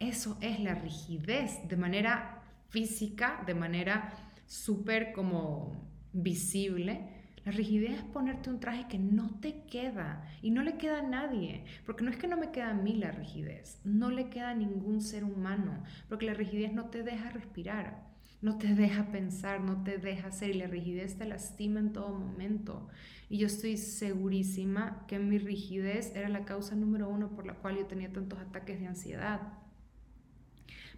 Eso 0.01 0.37
es 0.41 0.59
la 0.61 0.75
rigidez 0.75 1.69
de 1.69 1.77
manera 1.77 2.43
física, 2.69 3.43
de 3.47 3.55
manera 3.55 4.13
súper 4.47 5.13
como 5.13 5.89
visible. 6.13 7.18
La 7.49 7.55
rigidez 7.55 7.93
es 7.93 8.03
ponerte 8.03 8.51
un 8.51 8.61
traje 8.61 8.89
que 8.89 8.99
no 8.99 9.31
te 9.41 9.63
queda 9.63 10.23
y 10.43 10.51
no 10.51 10.63
le 10.63 10.77
queda 10.77 10.99
a 10.99 11.09
nadie, 11.09 11.65
porque 11.87 12.05
no 12.05 12.11
es 12.11 12.19
que 12.19 12.29
no 12.29 12.37
me 12.37 12.51
queda 12.51 12.69
a 12.69 12.75
mí 12.75 12.93
la 12.97 13.11
rigidez, 13.11 13.81
no 13.85 14.11
le 14.11 14.29
queda 14.29 14.51
a 14.51 14.55
ningún 14.55 15.01
ser 15.01 15.25
humano, 15.25 15.83
porque 16.11 16.27
la 16.27 16.35
rigidez 16.35 16.75
no 16.75 16.91
te 16.91 17.03
deja 17.03 17.31
respirar 17.31 18.07
no 18.43 18.59
te 18.59 18.75
deja 18.75 19.11
pensar, 19.11 19.63
no 19.63 19.83
te 19.83 19.97
deja 19.97 20.29
hacer 20.29 20.51
y 20.51 20.59
la 20.59 20.67
rigidez 20.67 21.17
te 21.17 21.25
lastima 21.25 21.81
en 21.81 21.93
todo 21.93 22.11
momento. 22.11 22.87
Y 23.31 23.39
yo 23.39 23.47
estoy 23.47 23.79
segurísima 23.79 25.07
que 25.09 25.19
mi 25.19 25.39
rigidez 25.39 26.15
era 26.15 26.29
la 26.29 26.45
causa 26.45 26.77
número 26.77 27.09
uno 27.09 27.31
por 27.31 27.47
la 27.47 27.55
cual 27.55 27.79
yo 27.79 27.87
tenía 27.87 28.13
tantos 28.13 28.39
ataques 28.39 28.79
de 28.79 28.87
ansiedad. 28.87 29.41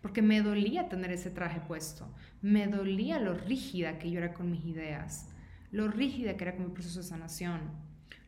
Porque 0.02 0.21
me 0.21 0.42
dolía 0.42 0.88
tener 0.88 1.12
ese 1.12 1.30
traje 1.30 1.61
puesto, 1.61 2.12
me 2.42 2.66
dolía 2.66 3.21
lo 3.21 3.35
rígida 3.35 3.99
que 3.99 4.11
yo 4.11 4.19
era 4.19 4.35
con 4.35 4.50
mis 4.50 4.66
ideas, 4.66 5.29
lo 5.71 5.89
rígida 5.89 6.37
que 6.37 6.45
era 6.45 6.57
con 6.57 6.67
mi 6.67 6.73
proceso 6.73 7.00
de 7.00 7.07
sanación, 7.07 7.61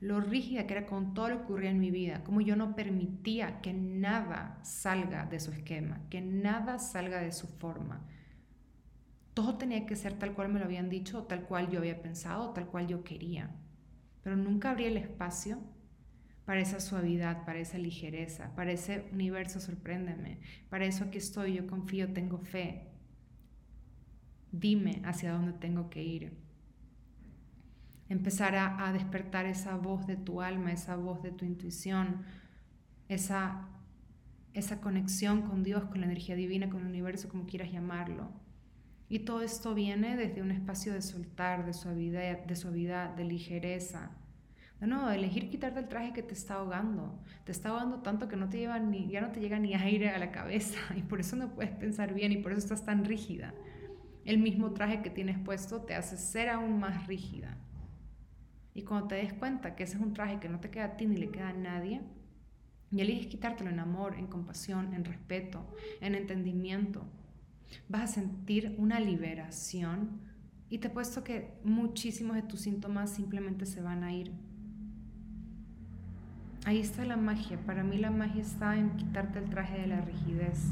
lo 0.01 0.21
rígida 0.21 0.67
que 0.67 0.75
era 0.75 0.87
con 0.87 1.15
todo 1.15 1.29
lo 1.29 1.39
que 1.39 1.45
ocurría 1.45 1.71
en 1.71 1.81
mi 1.81 1.91
vida, 1.91 2.25
como 2.25 2.41
yo 2.41 2.57
no 2.57 2.75
permitía 2.75 3.61
que 3.61 3.73
nada 3.73 4.59
salga 4.63 5.27
de 5.27 5.39
su 5.39 5.53
esquema, 5.53 6.01
que 6.11 6.21
nada 6.21 6.79
salga 6.79 7.21
de 7.21 7.33
su 7.33 7.47
forma. 7.47 8.05
Todo 9.35 9.57
tenía 9.57 9.87
que 9.87 9.97
ser 9.97 10.15
tal 10.15 10.35
cual 10.35 10.49
me 10.49 10.59
lo 10.59 10.65
habían 10.65 10.91
dicho, 10.91 11.23
tal 11.25 11.43
cual 11.43 11.71
yo 11.71 11.79
había 11.79 12.03
pensado, 12.03 12.51
tal 12.51 12.67
cual 12.67 12.89
yo 12.89 13.05
quería. 13.05 13.51
Pero 14.23 14.37
nunca 14.37 14.71
abría 14.71 14.89
el 14.89 14.97
espacio 14.97 15.59
para 16.45 16.61
esa 16.61 16.81
suavidad, 16.81 17.45
para 17.45 17.61
esa 17.61 17.79
ligereza, 17.79 18.55
para 18.57 18.73
ese 18.73 19.09
universo 19.13 19.61
sorpréndeme, 19.61 20.41
para 20.69 20.85
eso 20.85 21.05
aquí 21.05 21.19
estoy, 21.19 21.55
yo 21.55 21.67
confío, 21.67 22.13
tengo 22.13 22.39
fe. 22.39 22.89
Dime 24.51 25.01
hacia 25.05 25.33
dónde 25.33 25.53
tengo 25.53 25.89
que 25.89 26.03
ir. 26.03 26.42
Empezar 28.13 28.55
a, 28.55 28.93
despertar 28.93 29.47
esa 29.47 29.77
voz 29.77 30.07
de 30.07 30.17
tu 30.17 30.43
alma, 30.43 30.71
esa 30.71 30.97
voz 30.97 31.23
de 31.23 31.31
tu 31.31 31.47
intuición, 31.47 32.23
esa, 33.09 33.69
esa 34.53 34.83
conexión 34.83 35.43
con 35.43 35.63
Dios, 35.63 35.85
con 35.85 36.01
la 36.01 36.07
energía 36.07 36.37
divina, 36.37 36.69
con 36.69 36.83
el 36.83 36.89
universo, 36.89 37.31
como 37.31 37.47
quieras 37.47 37.73
llamarlo. 37.73 38.29
Y 39.09 39.21
todo 39.21 39.41
esto 39.41 39.75
viene 39.75 40.17
desde 40.17 40.43
un 40.43 40.51
espacio 40.51 40.93
de 40.93 41.01
soltar, 41.01 41.65
de 41.65 41.73
suavidad, 41.73 42.45
de, 42.45 42.57
suavidad, 42.57 43.11
de 43.17 43.25
ligereza, 43.25 44.11
no, 44.87 45.11
elegir 45.11 45.49
quitarte 45.49 45.79
el 45.79 45.89
traje 45.89 46.13
que 46.13 46.23
te 46.23 46.35
está 46.35 46.55
ahogando. 46.55 47.17
Te 47.45 47.53
está 47.53 47.69
ahogando 47.69 48.01
tanto 48.01 48.29
que 48.29 48.37
no 48.37 48.49
te 48.49 48.59
lleva 48.59 48.81
ni, 48.81 49.09
ya 49.09 49.21
no 49.21 49.31
te 49.31 49.41
llega 49.41 49.59
ni 49.59 49.75
aire 49.75 50.11
a 50.11 50.19
la 50.19 50.33
cabeza 50.33 50.79
y 50.97 51.03
por 51.03 51.21
eso 51.21 51.37
no 51.37 51.55
puedes 51.55 51.73
pensar 51.73 52.15
bien 52.15 52.33
y 52.33 52.39
por 52.39 52.53
eso 52.53 52.59
estás 52.59 52.85
tan 52.85 53.05
rígida. 53.05 53.55
El 54.25 54.39
mismo 54.39 54.73
traje 54.73 55.01
que 55.01 55.11
tienes 55.11 55.39
puesto 55.39 55.83
te 55.83 55.95
hace 55.95 56.17
ser 56.17 56.49
aún 56.49 56.81
más 56.81 57.07
rígida. 57.07 57.57
Y 58.75 58.83
cuando 58.83 59.09
te 59.09 59.17
des 59.17 59.33
cuenta 59.33 59.75
que 59.75 59.85
ese 59.85 59.97
es 59.97 60.03
un 60.03 60.15
traje 60.15 60.41
que 60.41 60.49
no 60.49 60.61
te 60.61 60.71
queda 60.71 60.85
a 60.87 60.97
ti 60.97 61.07
ni 61.07 61.17
le 61.17 61.31
queda 61.31 61.51
a 61.51 61.53
nadie, 61.53 62.01
y 62.91 63.01
eliges 63.01 63.27
quitártelo 63.27 63.71
en 63.71 63.81
amor, 63.81 64.15
en 64.17 64.27
compasión, 64.27 64.93
en 64.93 65.05
respeto, 65.05 65.67
en 66.01 66.15
entendimiento, 66.15 67.05
vas 67.89 68.03
a 68.03 68.07
sentir 68.07 68.75
una 68.79 69.01
liberación 69.01 70.21
y 70.69 70.79
te 70.79 70.91
puesto 70.91 71.25
que 71.25 71.55
muchísimos 71.65 72.37
de 72.37 72.43
tus 72.43 72.61
síntomas 72.61 73.11
simplemente 73.11 73.65
se 73.65 73.81
van 73.81 74.05
a 74.05 74.13
ir 74.13 74.33
Ahí 76.65 76.79
está 76.79 77.05
la 77.05 77.17
magia. 77.17 77.59
Para 77.67 77.83
mí 77.83 77.99
la 77.99 78.13
magia 78.13 78.41
está 78.41 78.77
en 78.77 78.91
quitarte 78.97 79.41
el 79.41 79.51
traje 79.51 79.81
de 79.81 79.89
la 79.89 80.01
rigidez. 80.01 80.69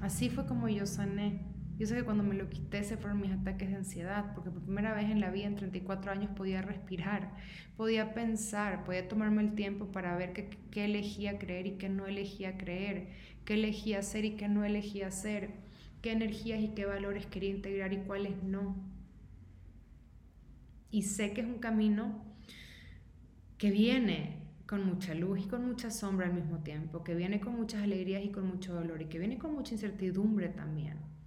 Así 0.00 0.30
fue 0.30 0.46
como 0.46 0.68
yo 0.68 0.86
sané. 0.86 1.40
Yo 1.80 1.86
sé 1.86 1.96
que 1.96 2.04
cuando 2.04 2.22
me 2.22 2.34
lo 2.34 2.50
quité 2.50 2.84
se 2.84 2.98
fueron 2.98 3.22
mis 3.22 3.32
ataques 3.32 3.70
de 3.70 3.76
ansiedad, 3.76 4.34
porque 4.34 4.50
por 4.50 4.60
primera 4.60 4.92
vez 4.92 5.08
en 5.08 5.18
la 5.18 5.30
vida 5.30 5.46
en 5.46 5.56
34 5.56 6.12
años 6.12 6.30
podía 6.36 6.60
respirar, 6.60 7.32
podía 7.78 8.12
pensar, 8.12 8.84
podía 8.84 9.08
tomarme 9.08 9.40
el 9.40 9.54
tiempo 9.54 9.86
para 9.86 10.14
ver 10.14 10.34
qué, 10.34 10.50
qué 10.70 10.84
elegía 10.84 11.38
creer 11.38 11.66
y 11.66 11.78
qué 11.78 11.88
no 11.88 12.06
elegía 12.06 12.58
creer, 12.58 13.08
qué 13.46 13.54
elegía 13.54 14.00
hacer 14.00 14.26
y 14.26 14.36
qué 14.36 14.46
no 14.46 14.62
elegía 14.62 15.06
hacer, 15.06 15.52
qué 16.02 16.12
energías 16.12 16.60
y 16.60 16.68
qué 16.68 16.84
valores 16.84 17.24
quería 17.24 17.48
integrar 17.48 17.94
y 17.94 18.00
cuáles 18.00 18.42
no. 18.42 18.76
Y 20.90 21.04
sé 21.04 21.32
que 21.32 21.40
es 21.40 21.46
un 21.46 21.60
camino 21.60 22.22
que 23.56 23.70
viene 23.70 24.36
con 24.66 24.84
mucha 24.84 25.14
luz 25.14 25.46
y 25.46 25.48
con 25.48 25.66
mucha 25.66 25.90
sombra 25.90 26.26
al 26.26 26.34
mismo 26.34 26.58
tiempo, 26.58 27.02
que 27.02 27.14
viene 27.14 27.40
con 27.40 27.56
muchas 27.56 27.82
alegrías 27.82 28.22
y 28.22 28.28
con 28.28 28.46
mucho 28.46 28.74
dolor 28.74 29.00
y 29.00 29.06
que 29.06 29.18
viene 29.18 29.38
con 29.38 29.54
mucha 29.54 29.72
incertidumbre 29.72 30.50
también. 30.50 31.19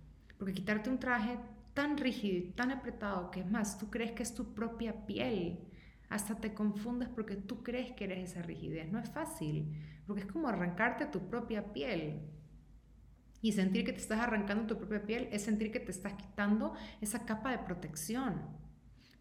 Porque 0.44 0.56
quitarte 0.56 0.90
un 0.90 1.00
traje 1.00 1.40
tan 1.74 1.98
rígido 1.98 2.38
y 2.38 2.52
tan 2.52 2.70
apretado 2.70 3.32
que 3.32 3.40
es 3.40 3.50
más, 3.50 3.78
tú 3.78 3.90
crees 3.90 4.12
que 4.12 4.24
es 4.24 4.36
tu 4.36 4.54
propia 4.54 5.06
piel, 5.06 5.58
hasta 6.10 6.36
te 6.36 6.54
confundes 6.54 7.08
porque 7.08 7.38
tú 7.38 7.64
crees 7.64 7.94
que 7.94 8.04
eres 8.04 8.32
esa 8.32 8.42
rigidez. 8.42 8.92
No 8.92 9.00
es 9.00 9.10
fácil, 9.10 9.74
porque 10.06 10.24
es 10.24 10.28
como 10.28 10.50
arrancarte 10.50 11.06
tu 11.06 11.30
propia 11.30 11.72
piel. 11.72 12.24
Y 13.42 13.54
sentir 13.54 13.86
que 13.86 13.94
te 13.94 14.02
estás 14.02 14.20
arrancando 14.20 14.68
tu 14.68 14.78
propia 14.78 15.06
piel 15.06 15.30
es 15.32 15.44
sentir 15.44 15.72
que 15.72 15.80
te 15.80 15.92
estás 15.92 16.16
quitando 16.16 16.74
esa 17.00 17.26
capa 17.26 17.50
de 17.52 17.60
protección. 17.60 18.42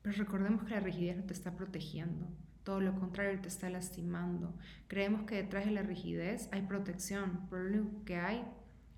Pero 0.03 0.17
recordemos 0.17 0.65
que 0.65 0.75
la 0.75 0.81
rigidez 0.81 1.19
no 1.19 1.23
te 1.23 1.35
está 1.35 1.55
protegiendo. 1.55 2.27
Todo 2.65 2.81
lo 2.81 2.99
contrario, 2.99 3.41
te 3.41 3.47
está 3.47 3.71
lastimando. 3.71 4.57
Creemos 4.89 5.23
que 5.23 5.37
detrás 5.37 5.67
de 5.67 5.71
la 5.71 5.83
rigidez 5.83 6.49
hay 6.51 6.63
protección, 6.63 7.47
pero 7.49 7.63
lo 7.63 7.79
único 7.79 8.05
que 8.05 8.17
hay 8.17 8.45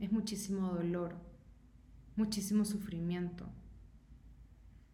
es 0.01 0.11
muchísimo 0.11 0.71
dolor, 0.71 1.34
muchísimo 2.17 2.65
sufrimiento. 2.65 3.49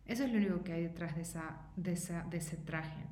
Eso 0.07 0.25
es 0.25 0.33
lo 0.33 0.39
único 0.39 0.65
que 0.65 0.73
hay 0.73 0.83
detrás 0.83 1.15
de, 1.15 1.23
esa, 1.23 1.69
de, 1.77 1.99
de 2.31 2.37
ese 2.37 2.57
traje. 2.57 3.07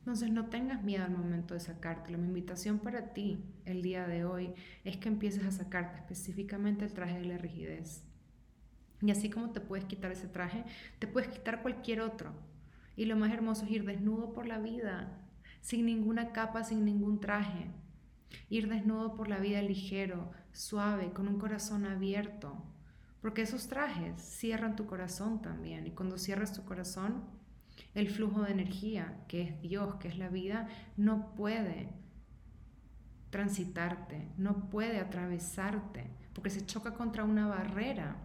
Entonces 0.00 0.30
no 0.30 0.46
tengas 0.50 0.82
miedo 0.82 1.04
al 1.04 1.16
momento 1.16 1.54
de 1.54 1.60
sacártelo. 1.60 2.18
Mi 2.18 2.26
invitación 2.26 2.78
para 2.78 3.14
ti 3.14 3.42
el 3.64 3.80
día 3.80 4.06
de 4.06 4.24
hoy 4.24 4.52
es 4.84 4.98
que 4.98 5.08
empieces 5.08 5.44
a 5.44 5.50
sacarte 5.50 5.96
específicamente 5.98 6.84
el 6.84 6.92
traje 6.92 7.18
de 7.20 7.24
la 7.24 7.38
rigidez. 7.38 8.02
Y 9.00 9.10
así 9.10 9.30
como 9.30 9.50
te 9.50 9.60
puedes 9.60 9.84
quitar 9.86 10.12
ese 10.12 10.28
traje, 10.28 10.64
te 10.98 11.06
puedes 11.06 11.30
quitar 11.30 11.62
cualquier 11.62 12.00
otro. 12.00 12.32
Y 12.96 13.06
lo 13.06 13.16
más 13.16 13.32
hermoso 13.32 13.64
es 13.64 13.70
ir 13.70 13.84
desnudo 13.84 14.32
por 14.32 14.46
la 14.46 14.58
vida, 14.58 15.20
sin 15.60 15.86
ninguna 15.86 16.32
capa, 16.32 16.64
sin 16.64 16.84
ningún 16.84 17.20
traje. 17.20 17.70
Ir 18.50 18.68
desnudo 18.68 19.14
por 19.14 19.28
la 19.28 19.38
vida 19.38 19.62
ligero, 19.62 20.32
suave, 20.52 21.12
con 21.12 21.28
un 21.28 21.38
corazón 21.38 21.86
abierto. 21.86 22.62
Porque 23.24 23.40
esos 23.40 23.68
trajes 23.68 24.20
cierran 24.20 24.76
tu 24.76 24.84
corazón 24.84 25.40
también. 25.40 25.86
Y 25.86 25.92
cuando 25.92 26.18
cierras 26.18 26.52
tu 26.52 26.62
corazón, 26.66 27.24
el 27.94 28.10
flujo 28.10 28.42
de 28.42 28.52
energía, 28.52 29.16
que 29.28 29.40
es 29.40 29.62
Dios, 29.62 29.94
que 29.94 30.08
es 30.08 30.18
la 30.18 30.28
vida, 30.28 30.68
no 30.98 31.34
puede 31.34 31.88
transitarte, 33.30 34.28
no 34.36 34.68
puede 34.68 35.00
atravesarte, 35.00 36.04
porque 36.34 36.50
se 36.50 36.66
choca 36.66 36.92
contra 36.92 37.24
una 37.24 37.46
barrera 37.46 38.18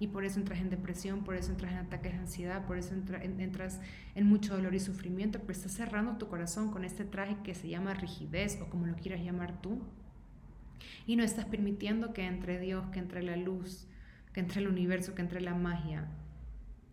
y 0.00 0.06
por 0.06 0.24
eso 0.24 0.40
entras 0.40 0.60
en 0.60 0.70
depresión, 0.70 1.22
por 1.22 1.36
eso 1.36 1.50
entras 1.50 1.72
en 1.72 1.78
ataques 1.80 2.14
de 2.14 2.18
ansiedad, 2.20 2.64
por 2.64 2.78
eso 2.78 2.94
entras 2.94 3.78
en 4.14 4.26
mucho 4.26 4.56
dolor 4.56 4.74
y 4.74 4.80
sufrimiento, 4.80 5.38
pero 5.40 5.52
estás 5.52 5.72
cerrando 5.72 6.16
tu 6.16 6.28
corazón 6.28 6.70
con 6.70 6.82
este 6.86 7.04
traje 7.04 7.36
que 7.44 7.54
se 7.54 7.68
llama 7.68 7.92
rigidez 7.92 8.58
o 8.62 8.70
como 8.70 8.86
lo 8.86 8.96
quieras 8.96 9.20
llamar 9.20 9.60
tú. 9.60 9.82
Y 11.06 11.16
no 11.16 11.24
estás 11.24 11.44
permitiendo 11.44 12.14
que 12.14 12.24
entre 12.24 12.58
Dios, 12.58 12.86
que 12.86 13.00
entre 13.00 13.22
la 13.22 13.36
luz, 13.36 13.86
que 14.36 14.40
entre 14.40 14.60
el 14.60 14.68
universo, 14.68 15.14
que 15.14 15.22
entre 15.22 15.40
la 15.40 15.54
magia, 15.54 16.04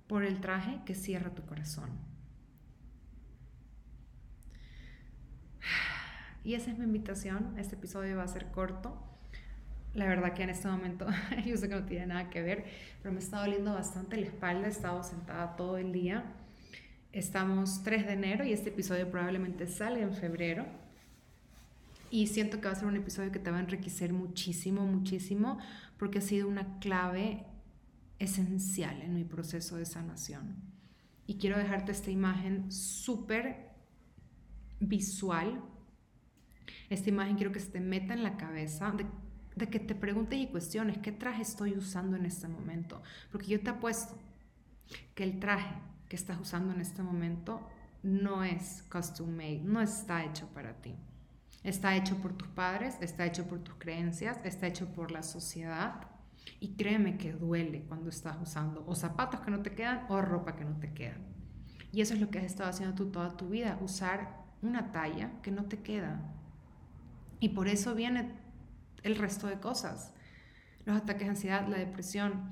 por 0.07 0.23
el 0.23 0.39
traje 0.39 0.79
que 0.85 0.95
cierra 0.95 1.35
tu 1.35 1.45
corazón. 1.45 1.89
Y 6.45 6.53
esa 6.53 6.71
es 6.71 6.77
mi 6.77 6.85
invitación. 6.85 7.53
Este 7.57 7.75
episodio 7.75 8.15
va 8.15 8.23
a 8.23 8.27
ser 8.29 8.47
corto 8.51 8.97
la 9.93 10.05
verdad 10.05 10.33
que 10.33 10.43
en 10.43 10.51
este 10.51 10.69
momento, 10.69 11.05
yo 11.45 11.57
sé 11.57 11.67
que 11.67 11.75
no 11.75 11.83
tiene 11.85 12.07
nada 12.07 12.29
que 12.29 12.41
ver, 12.41 12.63
pero 13.01 13.13
me 13.13 13.19
está 13.19 13.41
doliendo 13.41 13.73
bastante 13.73 14.15
la 14.15 14.27
espalda, 14.27 14.67
he 14.67 14.71
estado 14.71 15.03
sentada 15.03 15.57
todo 15.57 15.77
el 15.77 15.91
día. 15.91 16.23
Estamos 17.11 17.83
3 17.83 18.07
de 18.07 18.13
enero 18.13 18.45
y 18.45 18.53
este 18.53 18.69
episodio 18.69 19.11
probablemente 19.11 19.67
sale 19.67 20.01
en 20.01 20.13
febrero. 20.13 20.65
Y 22.09 22.27
siento 22.27 22.61
que 22.61 22.67
va 22.67 22.71
a 22.71 22.75
ser 22.75 22.87
un 22.87 22.95
episodio 22.95 23.33
que 23.33 23.39
te 23.39 23.51
va 23.51 23.57
a 23.57 23.59
enriquecer 23.59 24.13
muchísimo, 24.13 24.85
muchísimo, 24.85 25.59
porque 26.03 26.19
ha 26.19 26.21
sido 26.21 26.49
una 26.49 26.79
clave 26.79 27.45
esencial 28.19 29.01
en 29.01 29.13
mi 29.13 29.23
proceso 29.23 29.77
de 29.77 29.85
sanación. 29.85 30.57
Y 31.25 31.37
quiero 31.37 31.57
dejarte 31.57 31.93
esta 31.93 32.11
imagen 32.11 32.69
súper 32.73 33.71
visual. 34.81 35.63
Esta 36.89 37.07
imagen 37.07 37.37
quiero 37.37 37.53
que 37.53 37.61
se 37.61 37.71
te 37.71 37.79
meta 37.79 38.13
en 38.13 38.21
la 38.21 38.35
cabeza 38.35 38.91
de 38.91 39.05
de 39.55 39.69
que 39.69 39.79
te 39.79 39.95
preguntes 39.95 40.37
y 40.37 40.47
cuestiones 40.47 40.97
qué 40.97 41.13
traje 41.13 41.41
estoy 41.41 41.77
usando 41.77 42.17
en 42.17 42.25
este 42.25 42.49
momento. 42.49 43.01
Porque 43.31 43.47
yo 43.47 43.61
te 43.61 43.69
apuesto 43.69 44.17
que 45.15 45.23
el 45.23 45.39
traje 45.39 45.75
que 46.09 46.17
estás 46.17 46.37
usando 46.37 46.73
en 46.73 46.81
este 46.81 47.01
momento 47.01 47.65
no 48.01 48.43
es 48.43 48.83
custom 48.91 49.29
made, 49.29 49.61
no 49.63 49.79
está 49.79 50.25
hecho 50.25 50.47
para 50.47 50.73
ti. 50.81 50.95
Está 51.63 51.95
hecho 51.95 52.17
por 52.17 52.33
tus 52.33 52.47
padres, 52.49 52.97
está 52.99 53.25
hecho 53.25 53.47
por 53.47 53.59
tus 53.59 53.75
creencias, 53.75 54.39
está 54.43 54.67
hecho 54.67 54.87
por 54.93 55.11
la 55.11 55.23
sociedad. 55.23 56.07
Y 56.59 56.75
créeme 56.75 57.17
que 57.17 57.31
duele 57.31 57.83
cuando 57.83 58.09
estás 58.09 58.37
usando 58.41 58.83
o 58.85 58.95
zapatos 58.95 59.39
que 59.39 59.51
no 59.51 59.61
te 59.61 59.73
quedan 59.73 60.05
o 60.09 60.21
ropa 60.21 60.55
que 60.55 60.65
no 60.65 60.77
te 60.77 60.93
queda. 60.93 61.15
Y 61.93 62.01
eso 62.01 62.13
es 62.13 62.19
lo 62.19 62.29
que 62.29 62.39
has 62.39 62.45
estado 62.45 62.69
haciendo 62.69 62.95
tú 62.95 63.11
toda 63.11 63.37
tu 63.37 63.49
vida, 63.49 63.77
usar 63.81 64.43
una 64.61 64.91
talla 64.91 65.31
que 65.41 65.51
no 65.51 65.65
te 65.65 65.79
queda. 65.79 66.21
Y 67.39 67.49
por 67.49 67.67
eso 67.67 67.93
viene 67.95 68.31
el 69.03 69.15
resto 69.15 69.47
de 69.47 69.59
cosas. 69.59 70.13
Los 70.85 70.97
ataques 70.97 71.23
de 71.23 71.29
ansiedad, 71.29 71.67
la 71.67 71.77
depresión, 71.77 72.51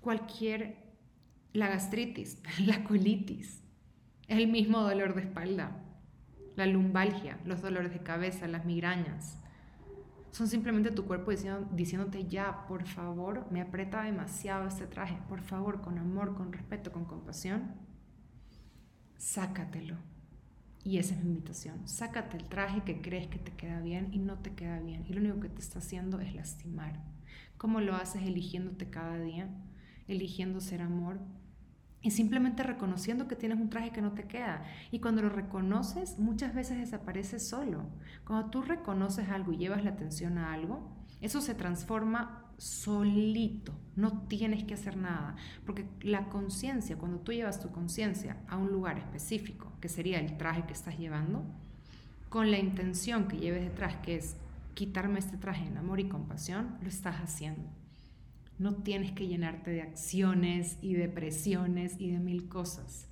cualquier, 0.00 0.76
la 1.52 1.68
gastritis, 1.68 2.38
la 2.66 2.84
colitis, 2.84 3.62
el 4.28 4.48
mismo 4.48 4.80
dolor 4.80 5.14
de 5.14 5.22
espalda, 5.22 5.80
la 6.56 6.66
lumbalgia, 6.66 7.38
los 7.44 7.62
dolores 7.62 7.92
de 7.92 8.02
cabeza, 8.02 8.46
las 8.48 8.64
migrañas. 8.64 9.38
Son 10.30 10.48
simplemente 10.48 10.90
tu 10.90 11.04
cuerpo 11.04 11.30
diciéndote 11.30 12.26
ya, 12.26 12.66
por 12.66 12.84
favor, 12.86 13.46
me 13.52 13.60
aprieta 13.60 14.02
demasiado 14.02 14.66
este 14.66 14.86
traje, 14.86 15.16
por 15.28 15.40
favor, 15.40 15.80
con 15.80 15.98
amor, 15.98 16.34
con 16.34 16.52
respeto, 16.52 16.90
con 16.90 17.04
compasión, 17.04 17.72
sácatelo. 19.16 19.96
Y 20.82 20.98
esa 20.98 21.14
es 21.14 21.24
mi 21.24 21.30
invitación. 21.30 21.88
Sácate 21.88 22.36
el 22.36 22.44
traje 22.44 22.82
que 22.82 23.00
crees 23.00 23.26
que 23.28 23.38
te 23.38 23.52
queda 23.52 23.80
bien 23.80 24.12
y 24.12 24.18
no 24.18 24.38
te 24.38 24.54
queda 24.54 24.80
bien. 24.80 25.04
Y 25.08 25.14
lo 25.14 25.20
único 25.20 25.40
que 25.40 25.48
te 25.48 25.60
está 25.60 25.78
haciendo 25.78 26.20
es 26.20 26.34
lastimar. 26.34 27.00
¿Cómo 27.56 27.80
lo 27.80 27.94
haces 27.94 28.22
eligiéndote 28.22 28.90
cada 28.90 29.18
día? 29.18 29.48
Eligiendo 30.08 30.60
ser 30.60 30.82
amor, 30.82 31.20
y 32.04 32.10
simplemente 32.10 32.62
reconociendo 32.62 33.26
que 33.26 33.34
tienes 33.34 33.58
un 33.58 33.70
traje 33.70 33.90
que 33.90 34.02
no 34.02 34.12
te 34.12 34.24
queda. 34.24 34.62
Y 34.90 35.00
cuando 35.00 35.22
lo 35.22 35.30
reconoces, 35.30 36.18
muchas 36.18 36.54
veces 36.54 36.76
desaparece 36.76 37.40
solo. 37.40 37.86
Cuando 38.26 38.50
tú 38.50 38.60
reconoces 38.60 39.30
algo 39.30 39.52
y 39.52 39.56
llevas 39.56 39.82
la 39.84 39.90
atención 39.90 40.36
a 40.36 40.52
algo, 40.52 40.92
eso 41.22 41.40
se 41.40 41.54
transforma 41.54 42.44
solito. 42.58 43.72
No 43.96 44.26
tienes 44.28 44.64
que 44.64 44.74
hacer 44.74 44.98
nada. 44.98 45.36
Porque 45.64 45.88
la 46.02 46.28
conciencia, 46.28 46.98
cuando 46.98 47.20
tú 47.20 47.32
llevas 47.32 47.58
tu 47.58 47.70
conciencia 47.70 48.36
a 48.48 48.58
un 48.58 48.70
lugar 48.70 48.98
específico, 48.98 49.72
que 49.80 49.88
sería 49.88 50.20
el 50.20 50.36
traje 50.36 50.66
que 50.66 50.74
estás 50.74 50.98
llevando, 50.98 51.42
con 52.28 52.50
la 52.50 52.58
intención 52.58 53.28
que 53.28 53.38
lleves 53.38 53.62
detrás, 53.62 53.96
que 53.96 54.16
es 54.16 54.36
quitarme 54.74 55.20
este 55.20 55.38
traje 55.38 55.64
en 55.66 55.78
amor 55.78 56.00
y 56.00 56.08
compasión, 56.10 56.76
lo 56.82 56.88
estás 56.88 57.16
haciendo. 57.16 57.83
No 58.58 58.76
tienes 58.76 59.12
que 59.12 59.26
llenarte 59.26 59.70
de 59.70 59.82
acciones 59.82 60.78
y 60.80 60.94
de 60.94 61.08
presiones 61.08 61.96
y 61.98 62.10
de 62.10 62.18
mil 62.18 62.48
cosas. 62.48 63.08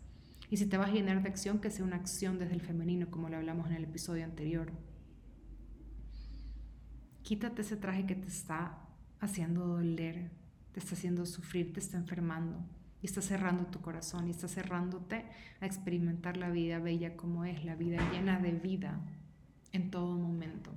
Y 0.51 0.59
si 0.59 0.67
te 0.67 0.77
vas 0.77 0.91
a 0.91 0.93
llenar 0.93 1.23
de 1.23 1.29
acción, 1.29 1.61
que 1.61 1.71
sea 1.71 1.85
una 1.85 1.97
acción 1.97 2.39
desde 2.39 2.55
el 2.55 2.61
femenino, 2.61 3.11
como 3.11 3.29
lo 3.29 3.39
hablamos 3.39 3.69
en 3.69 3.77
el 3.77 3.85
episodio 3.85 4.25
anterior. 4.25 4.71
Quítate 7.23 7.63
ese 7.63 7.77
traje 7.77 8.05
que 8.05 8.15
te 8.15 8.29
está 8.29 8.79
haciendo 9.21 9.67
doler, 9.67 10.31
te 10.73 10.81
está 10.81 10.95
haciendo 10.95 11.25
sufrir, 11.25 11.73
te 11.73 11.81
está 11.81 11.97
enfermando 11.97 12.63
y 13.01 13.07
está 13.07 13.23
cerrando 13.23 13.67
tu 13.67 13.81
corazón 13.81 14.29
y 14.29 14.31
está 14.31 14.47
cerrándote 14.47 15.25
a 15.61 15.67
experimentar 15.67 16.37
la 16.37 16.51
vida 16.51 16.79
bella 16.79 17.17
como 17.17 17.45
es, 17.45 17.65
la 17.65 17.75
vida 17.75 17.99
llena 18.13 18.39
de 18.39 18.53
vida 18.53 19.01
en 19.73 19.91
todo 19.91 20.17
momento. 20.17 20.73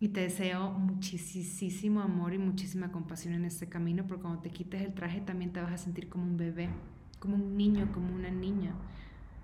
Y 0.00 0.08
te 0.08 0.20
deseo 0.20 0.70
muchísimo 0.70 2.00
amor 2.00 2.32
y 2.32 2.38
muchísima 2.38 2.92
compasión 2.92 3.34
en 3.34 3.44
este 3.44 3.68
camino, 3.68 4.06
porque 4.06 4.22
cuando 4.22 4.42
te 4.42 4.50
quites 4.50 4.82
el 4.82 4.94
traje 4.94 5.20
también 5.20 5.52
te 5.52 5.60
vas 5.60 5.72
a 5.72 5.78
sentir 5.78 6.08
como 6.08 6.24
un 6.24 6.36
bebé, 6.36 6.68
como 7.18 7.34
un 7.34 7.56
niño, 7.56 7.90
como 7.92 8.14
una 8.14 8.30
niña 8.30 8.74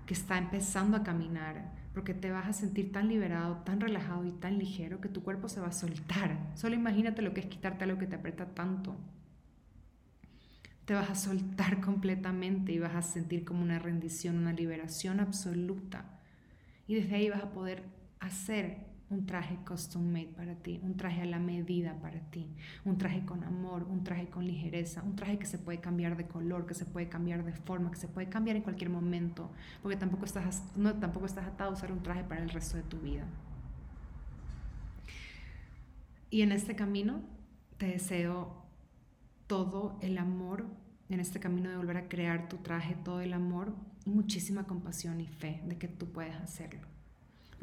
que 0.05 0.13
está 0.13 0.37
empezando 0.37 0.95
a 0.95 1.03
caminar, 1.03 1.73
porque 1.93 2.13
te 2.13 2.31
vas 2.31 2.47
a 2.47 2.53
sentir 2.53 2.91
tan 2.91 3.09
liberado, 3.09 3.57
tan 3.65 3.81
relajado 3.81 4.25
y 4.25 4.31
tan 4.31 4.57
ligero 4.57 5.01
que 5.01 5.09
tu 5.09 5.23
cuerpo 5.23 5.49
se 5.49 5.59
va 5.59 5.67
a 5.67 5.71
soltar. 5.73 6.37
Solo 6.55 6.75
imagínate 6.75 7.21
lo 7.21 7.33
que 7.33 7.41
es 7.41 7.47
quitarte 7.47 7.83
algo 7.83 7.97
que 7.97 8.07
te 8.07 8.15
aprieta 8.15 8.45
tanto. 8.45 8.95
Te 10.85 10.93
vas 10.93 11.09
a 11.09 11.15
soltar 11.15 11.81
completamente 11.81 12.71
y 12.71 12.79
vas 12.79 12.95
a 12.95 13.01
sentir 13.01 13.43
como 13.43 13.61
una 13.61 13.79
rendición, 13.79 14.37
una 14.37 14.53
liberación 14.53 15.19
absoluta. 15.19 16.05
Y 16.87 16.95
desde 16.95 17.15
ahí 17.15 17.29
vas 17.29 17.43
a 17.43 17.51
poder 17.51 17.83
hacer 18.19 18.94
un 19.09 19.25
traje 19.25 19.57
custom 19.67 20.03
made 20.11 20.33
para 20.35 20.55
ti, 20.55 20.79
un 20.81 20.97
traje 20.97 21.21
a 21.21 21.25
la 21.25 21.39
medida 21.39 21.93
para 22.01 22.19
ti, 22.31 22.47
un 22.83 22.97
traje 22.97 23.23
con 23.23 23.43
amor, 23.43 23.83
un 23.83 24.03
traje 24.03 24.29
con 24.29 24.45
ligereza, 24.45 25.03
un 25.03 25.15
traje 25.15 25.37
que 25.37 25.45
se 25.45 25.59
puede 25.59 25.79
cambiar 25.79 26.17
de 26.17 26.27
color, 26.27 26.65
que 26.65 26.73
se 26.73 26.85
puede 26.85 27.07
cambiar 27.07 27.43
de 27.43 27.53
forma, 27.53 27.91
que 27.91 27.97
se 27.97 28.07
puede 28.07 28.29
cambiar 28.29 28.55
en 28.55 28.63
cualquier 28.63 28.89
momento, 28.89 29.51
porque 29.81 29.95
tampoco 29.95 30.25
estás, 30.25 30.63
no, 30.75 30.95
tampoco 30.95 31.27
estás 31.27 31.45
atado 31.45 31.69
a 31.69 31.73
usar 31.73 31.91
un 31.91 32.01
traje 32.01 32.23
para 32.23 32.41
el 32.41 32.49
resto 32.49 32.77
de 32.77 32.83
tu 32.83 32.97
vida. 32.97 33.25
Y 36.31 36.41
en 36.41 36.51
este 36.51 36.75
camino 36.75 37.21
te 37.77 37.87
deseo 37.87 38.65
todo 39.47 39.99
el 40.01 40.17
amor, 40.17 40.65
en 41.09 41.19
este 41.19 41.39
camino 41.39 41.69
de 41.69 41.77
volver 41.77 41.97
a 41.97 42.07
crear 42.07 42.49
tu 42.49 42.57
traje, 42.57 42.95
todo 42.95 43.21
el 43.21 43.33
amor, 43.33 43.75
muchísima 44.05 44.65
compasión 44.65 45.21
y 45.21 45.27
fe 45.27 45.61
de 45.65 45.77
que 45.77 45.87
tú 45.87 46.11
puedes 46.11 46.35
hacerlo. 46.35 46.94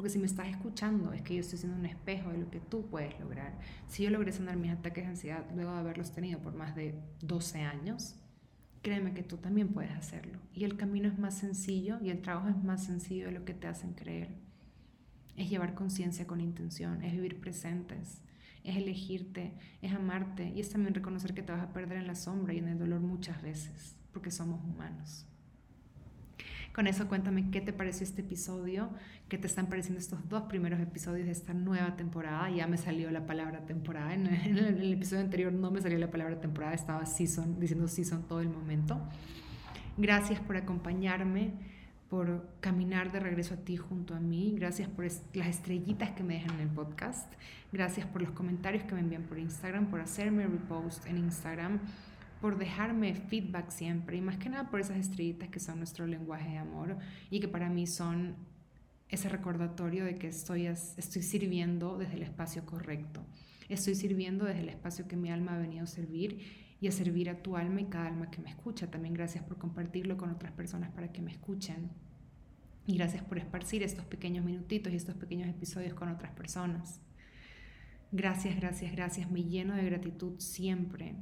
Porque 0.03 0.15
si 0.15 0.19
me 0.19 0.27
estás 0.27 0.49
escuchando, 0.49 1.13
es 1.13 1.23
que 1.23 1.37
yo 1.37 1.41
estoy 1.43 1.61
siendo 1.61 1.79
un 1.79 1.87
espejo 1.87 2.31
de 2.31 2.39
lo 2.39 2.51
que 2.51 2.59
tú 2.59 2.85
puedes 2.91 3.21
lograr. 3.21 3.57
Si 3.87 4.03
yo 4.03 4.11
logré 4.11 4.33
sanar 4.33 4.57
mis 4.57 4.73
ataques 4.73 5.05
de 5.05 5.11
ansiedad 5.11 5.47
luego 5.55 5.73
de 5.73 5.79
haberlos 5.79 6.11
tenido 6.11 6.41
por 6.41 6.55
más 6.55 6.75
de 6.75 6.97
12 7.21 7.61
años, 7.61 8.17
créeme 8.83 9.15
que 9.15 9.23
tú 9.23 9.37
también 9.37 9.69
puedes 9.69 9.93
hacerlo. 9.93 10.41
Y 10.55 10.65
el 10.65 10.77
camino 10.77 11.07
es 11.07 11.21
más 11.21 11.39
sencillo 11.39 12.01
y 12.03 12.11
el 12.11 12.21
trabajo 12.21 12.49
es 12.49 12.65
más 12.65 12.85
sencillo 12.85 13.27
de 13.27 13.31
lo 13.31 13.45
que 13.45 13.55
te 13.55 13.69
hacen 13.69 13.93
creer. 13.93 14.35
Es 15.37 15.49
llevar 15.49 15.77
conciencia 15.77 16.27
con 16.27 16.41
intención, 16.41 17.01
es 17.03 17.13
vivir 17.13 17.41
presentes, 17.41 18.23
es 18.65 18.77
elegirte, 18.77 19.53
es 19.83 19.93
amarte 19.93 20.51
y 20.53 20.59
es 20.59 20.71
también 20.71 20.95
reconocer 20.95 21.33
que 21.33 21.45
te 21.45 21.53
vas 21.53 21.63
a 21.63 21.73
perder 21.73 21.99
en 21.99 22.09
la 22.09 22.17
sombra 22.17 22.53
y 22.55 22.59
en 22.59 22.67
el 22.67 22.79
dolor 22.81 22.99
muchas 22.99 23.41
veces, 23.41 23.95
porque 24.13 24.33
somos 24.33 24.65
humanos. 24.65 25.29
Con 26.73 26.87
eso 26.87 27.07
cuéntame 27.07 27.51
qué 27.51 27.61
te 27.61 27.73
pareció 27.73 28.05
este 28.05 28.23
episodio, 28.23 28.89
qué 29.29 29.37
te 29.37 29.47
están 29.47 29.67
pareciendo 29.67 30.01
estos 30.01 30.27
dos 30.31 30.45
primeros 30.45 30.81
episodios 30.81 31.27
de 31.27 31.33
esta 31.33 31.53
nueva 31.53 31.97
temporada. 31.97 32.49
Ya 32.51 32.67
me 32.67 32.79
salió 32.79 33.11
la 33.11 33.27
palabra 33.27 33.67
temporada. 33.67 34.15
En 34.15 34.27
el, 34.27 34.93
episodio 34.95 35.23
anterior 35.23 35.53
no 35.53 35.71
me 35.71 35.83
salió 35.83 35.99
la 35.99 36.11
palabra 36.11 36.41
temporada, 36.41 36.73
estaba 36.73 37.05
season, 37.05 37.61
diciendo 37.61 37.89
season 37.89 38.27
todo 38.27 38.41
el 38.41 38.49
momento. 38.49 38.99
Gracias 39.99 40.41
por 40.41 40.57
acompañarme, 40.57 41.53
por 42.09 42.49
caminar 42.61 43.13
de 43.13 43.21
regreso 43.21 43.53
a 43.53 43.59
ti 43.59 43.77
junto 43.77 44.15
a 44.15 44.21
mí. 44.21 44.55
Gracias 44.57 44.89
por 44.89 45.05
las 45.05 45.47
estrellitas 45.47 46.13
que 46.13 46.23
me 46.23 46.35
dejan 46.35 46.55
en 46.55 46.61
el 46.61 46.69
podcast. 46.69 47.31
Gracias 47.71 48.07
por 48.07 48.23
los 48.23 48.31
comentarios 48.31 48.85
que 48.85 48.95
me 48.95 49.01
envían 49.01 49.25
por 49.25 49.39
Instagram, 49.39 49.91
por 49.91 50.01
hacerme 50.01 50.47
repost 50.47 51.07
en 51.07 51.19
Instagram 51.19 51.81
por 52.43 52.59
dejarme 52.59 53.15
feedback 53.15 53.71
siempre 53.71 54.17
y 54.17 54.21
más 54.21 54.37
que 54.37 54.49
nada 54.49 54.69
por 54.69 54.81
esas 54.81 54.97
estrellitas 54.97 55.49
que 55.49 55.61
son 55.61 55.79
nuestro 55.79 56.09
lenguaje 56.09 56.51
de 56.51 56.59
amor 56.59 56.99
y 57.31 57.39
que 57.39 57.47
para 57.47 57.71
mí 57.71 57.87
son 57.87 58.35
ese 59.09 59.29
recordatorio 59.29 60.05
de 60.05 60.17
que 60.17 60.27
estoy, 60.27 60.67
estoy 60.67 61.23
sirviendo 61.23 61.99
desde 61.99 62.15
el 62.15 62.23
espacio 62.23 62.67
correcto. 62.67 63.25
Estoy 63.69 63.95
sirviendo 63.95 64.45
desde 64.45 64.63
el 64.63 64.71
espacio 64.71 65.07
que 65.07 65.15
mi 65.15 65.31
alma 65.31 65.55
ha 65.55 65.59
venido 65.59 65.85
a 65.85 65.87
servir 65.87 66.41
y 66.81 66.89
a 66.89 66.93
servir 66.93 67.31
a 67.31 67.45
tu 67.45 67.57
alma 67.57 67.81
y 67.81 67.85
cada 67.85 68.09
alma 68.09 68.29
que 68.29 68.43
me 68.43 68.51
escucha. 68.51 68.91
También 68.91 69.15
gracias 69.15 69.45
por 69.45 69.57
compartirlo 69.57 70.17
con 70.17 70.29
otras 70.29 70.51
personas 70.51 70.91
para 70.91 71.13
que 71.13 71.23
me 71.23 71.31
escuchen. 71.31 71.91
Y 72.89 72.97
gracias 72.97 73.23
por 73.23 73.39
esparcir 73.39 73.85
estos 73.85 74.05
pequeños 74.07 74.45
minutitos 74.45 74.93
y 74.93 74.97
estos 74.97 75.15
pequeños 75.15 75.49
episodios 75.49 75.95
con 75.95 76.09
otras 76.09 76.33
personas. 76.33 77.01
Gracias, 78.11 78.57
gracias, 78.57 78.91
gracias. 78.91 79.31
Me 79.31 79.45
lleno 79.45 79.77
de 79.77 79.85
gratitud 79.85 80.41
siempre 80.41 81.15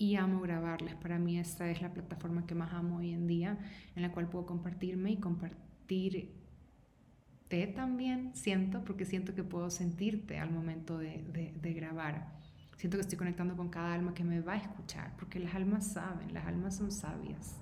y 0.00 0.16
amo 0.16 0.40
grabarles. 0.40 0.94
Para 0.94 1.18
mí 1.18 1.38
esta 1.38 1.70
es 1.70 1.82
la 1.82 1.92
plataforma 1.92 2.46
que 2.46 2.54
más 2.54 2.72
amo 2.72 2.96
hoy 2.96 3.12
en 3.12 3.26
día, 3.26 3.58
en 3.94 4.00
la 4.00 4.10
cual 4.10 4.30
puedo 4.30 4.46
compartirme 4.46 5.10
y 5.12 5.18
compartirte 5.18 6.30
también, 7.76 8.34
siento, 8.34 8.82
porque 8.82 9.04
siento 9.04 9.34
que 9.34 9.44
puedo 9.44 9.68
sentirte 9.68 10.38
al 10.38 10.50
momento 10.50 10.96
de, 10.96 11.52
de 11.54 11.72
grabar. 11.74 12.32
Siento 12.78 12.96
que 12.96 13.02
estoy 13.02 13.18
conectando 13.18 13.58
con 13.58 13.68
cada 13.68 13.92
alma 13.92 14.14
que 14.14 14.24
me 14.24 14.40
va 14.40 14.54
a 14.54 14.56
escuchar, 14.56 15.14
porque 15.18 15.38
las 15.38 15.54
almas 15.54 15.92
saben, 15.92 16.32
las 16.32 16.46
almas 16.46 16.76
son 16.76 16.90
sabias. 16.90 17.56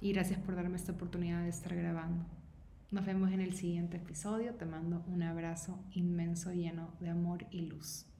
Y 0.00 0.12
gracias 0.12 0.40
por 0.40 0.56
darme 0.56 0.74
esta 0.74 0.90
oportunidad 0.90 1.42
de 1.42 1.50
estar 1.50 1.76
grabando. 1.76 2.24
Nos 2.90 3.06
vemos 3.06 3.30
en 3.30 3.40
el 3.40 3.54
siguiente 3.54 3.98
episodio. 3.98 4.54
Te 4.54 4.66
mando 4.66 5.04
un 5.06 5.22
abrazo 5.22 5.78
inmenso 5.92 6.52
lleno 6.52 6.88
de 6.98 7.10
amor 7.10 7.46
y 7.52 7.60
luz. 7.66 8.11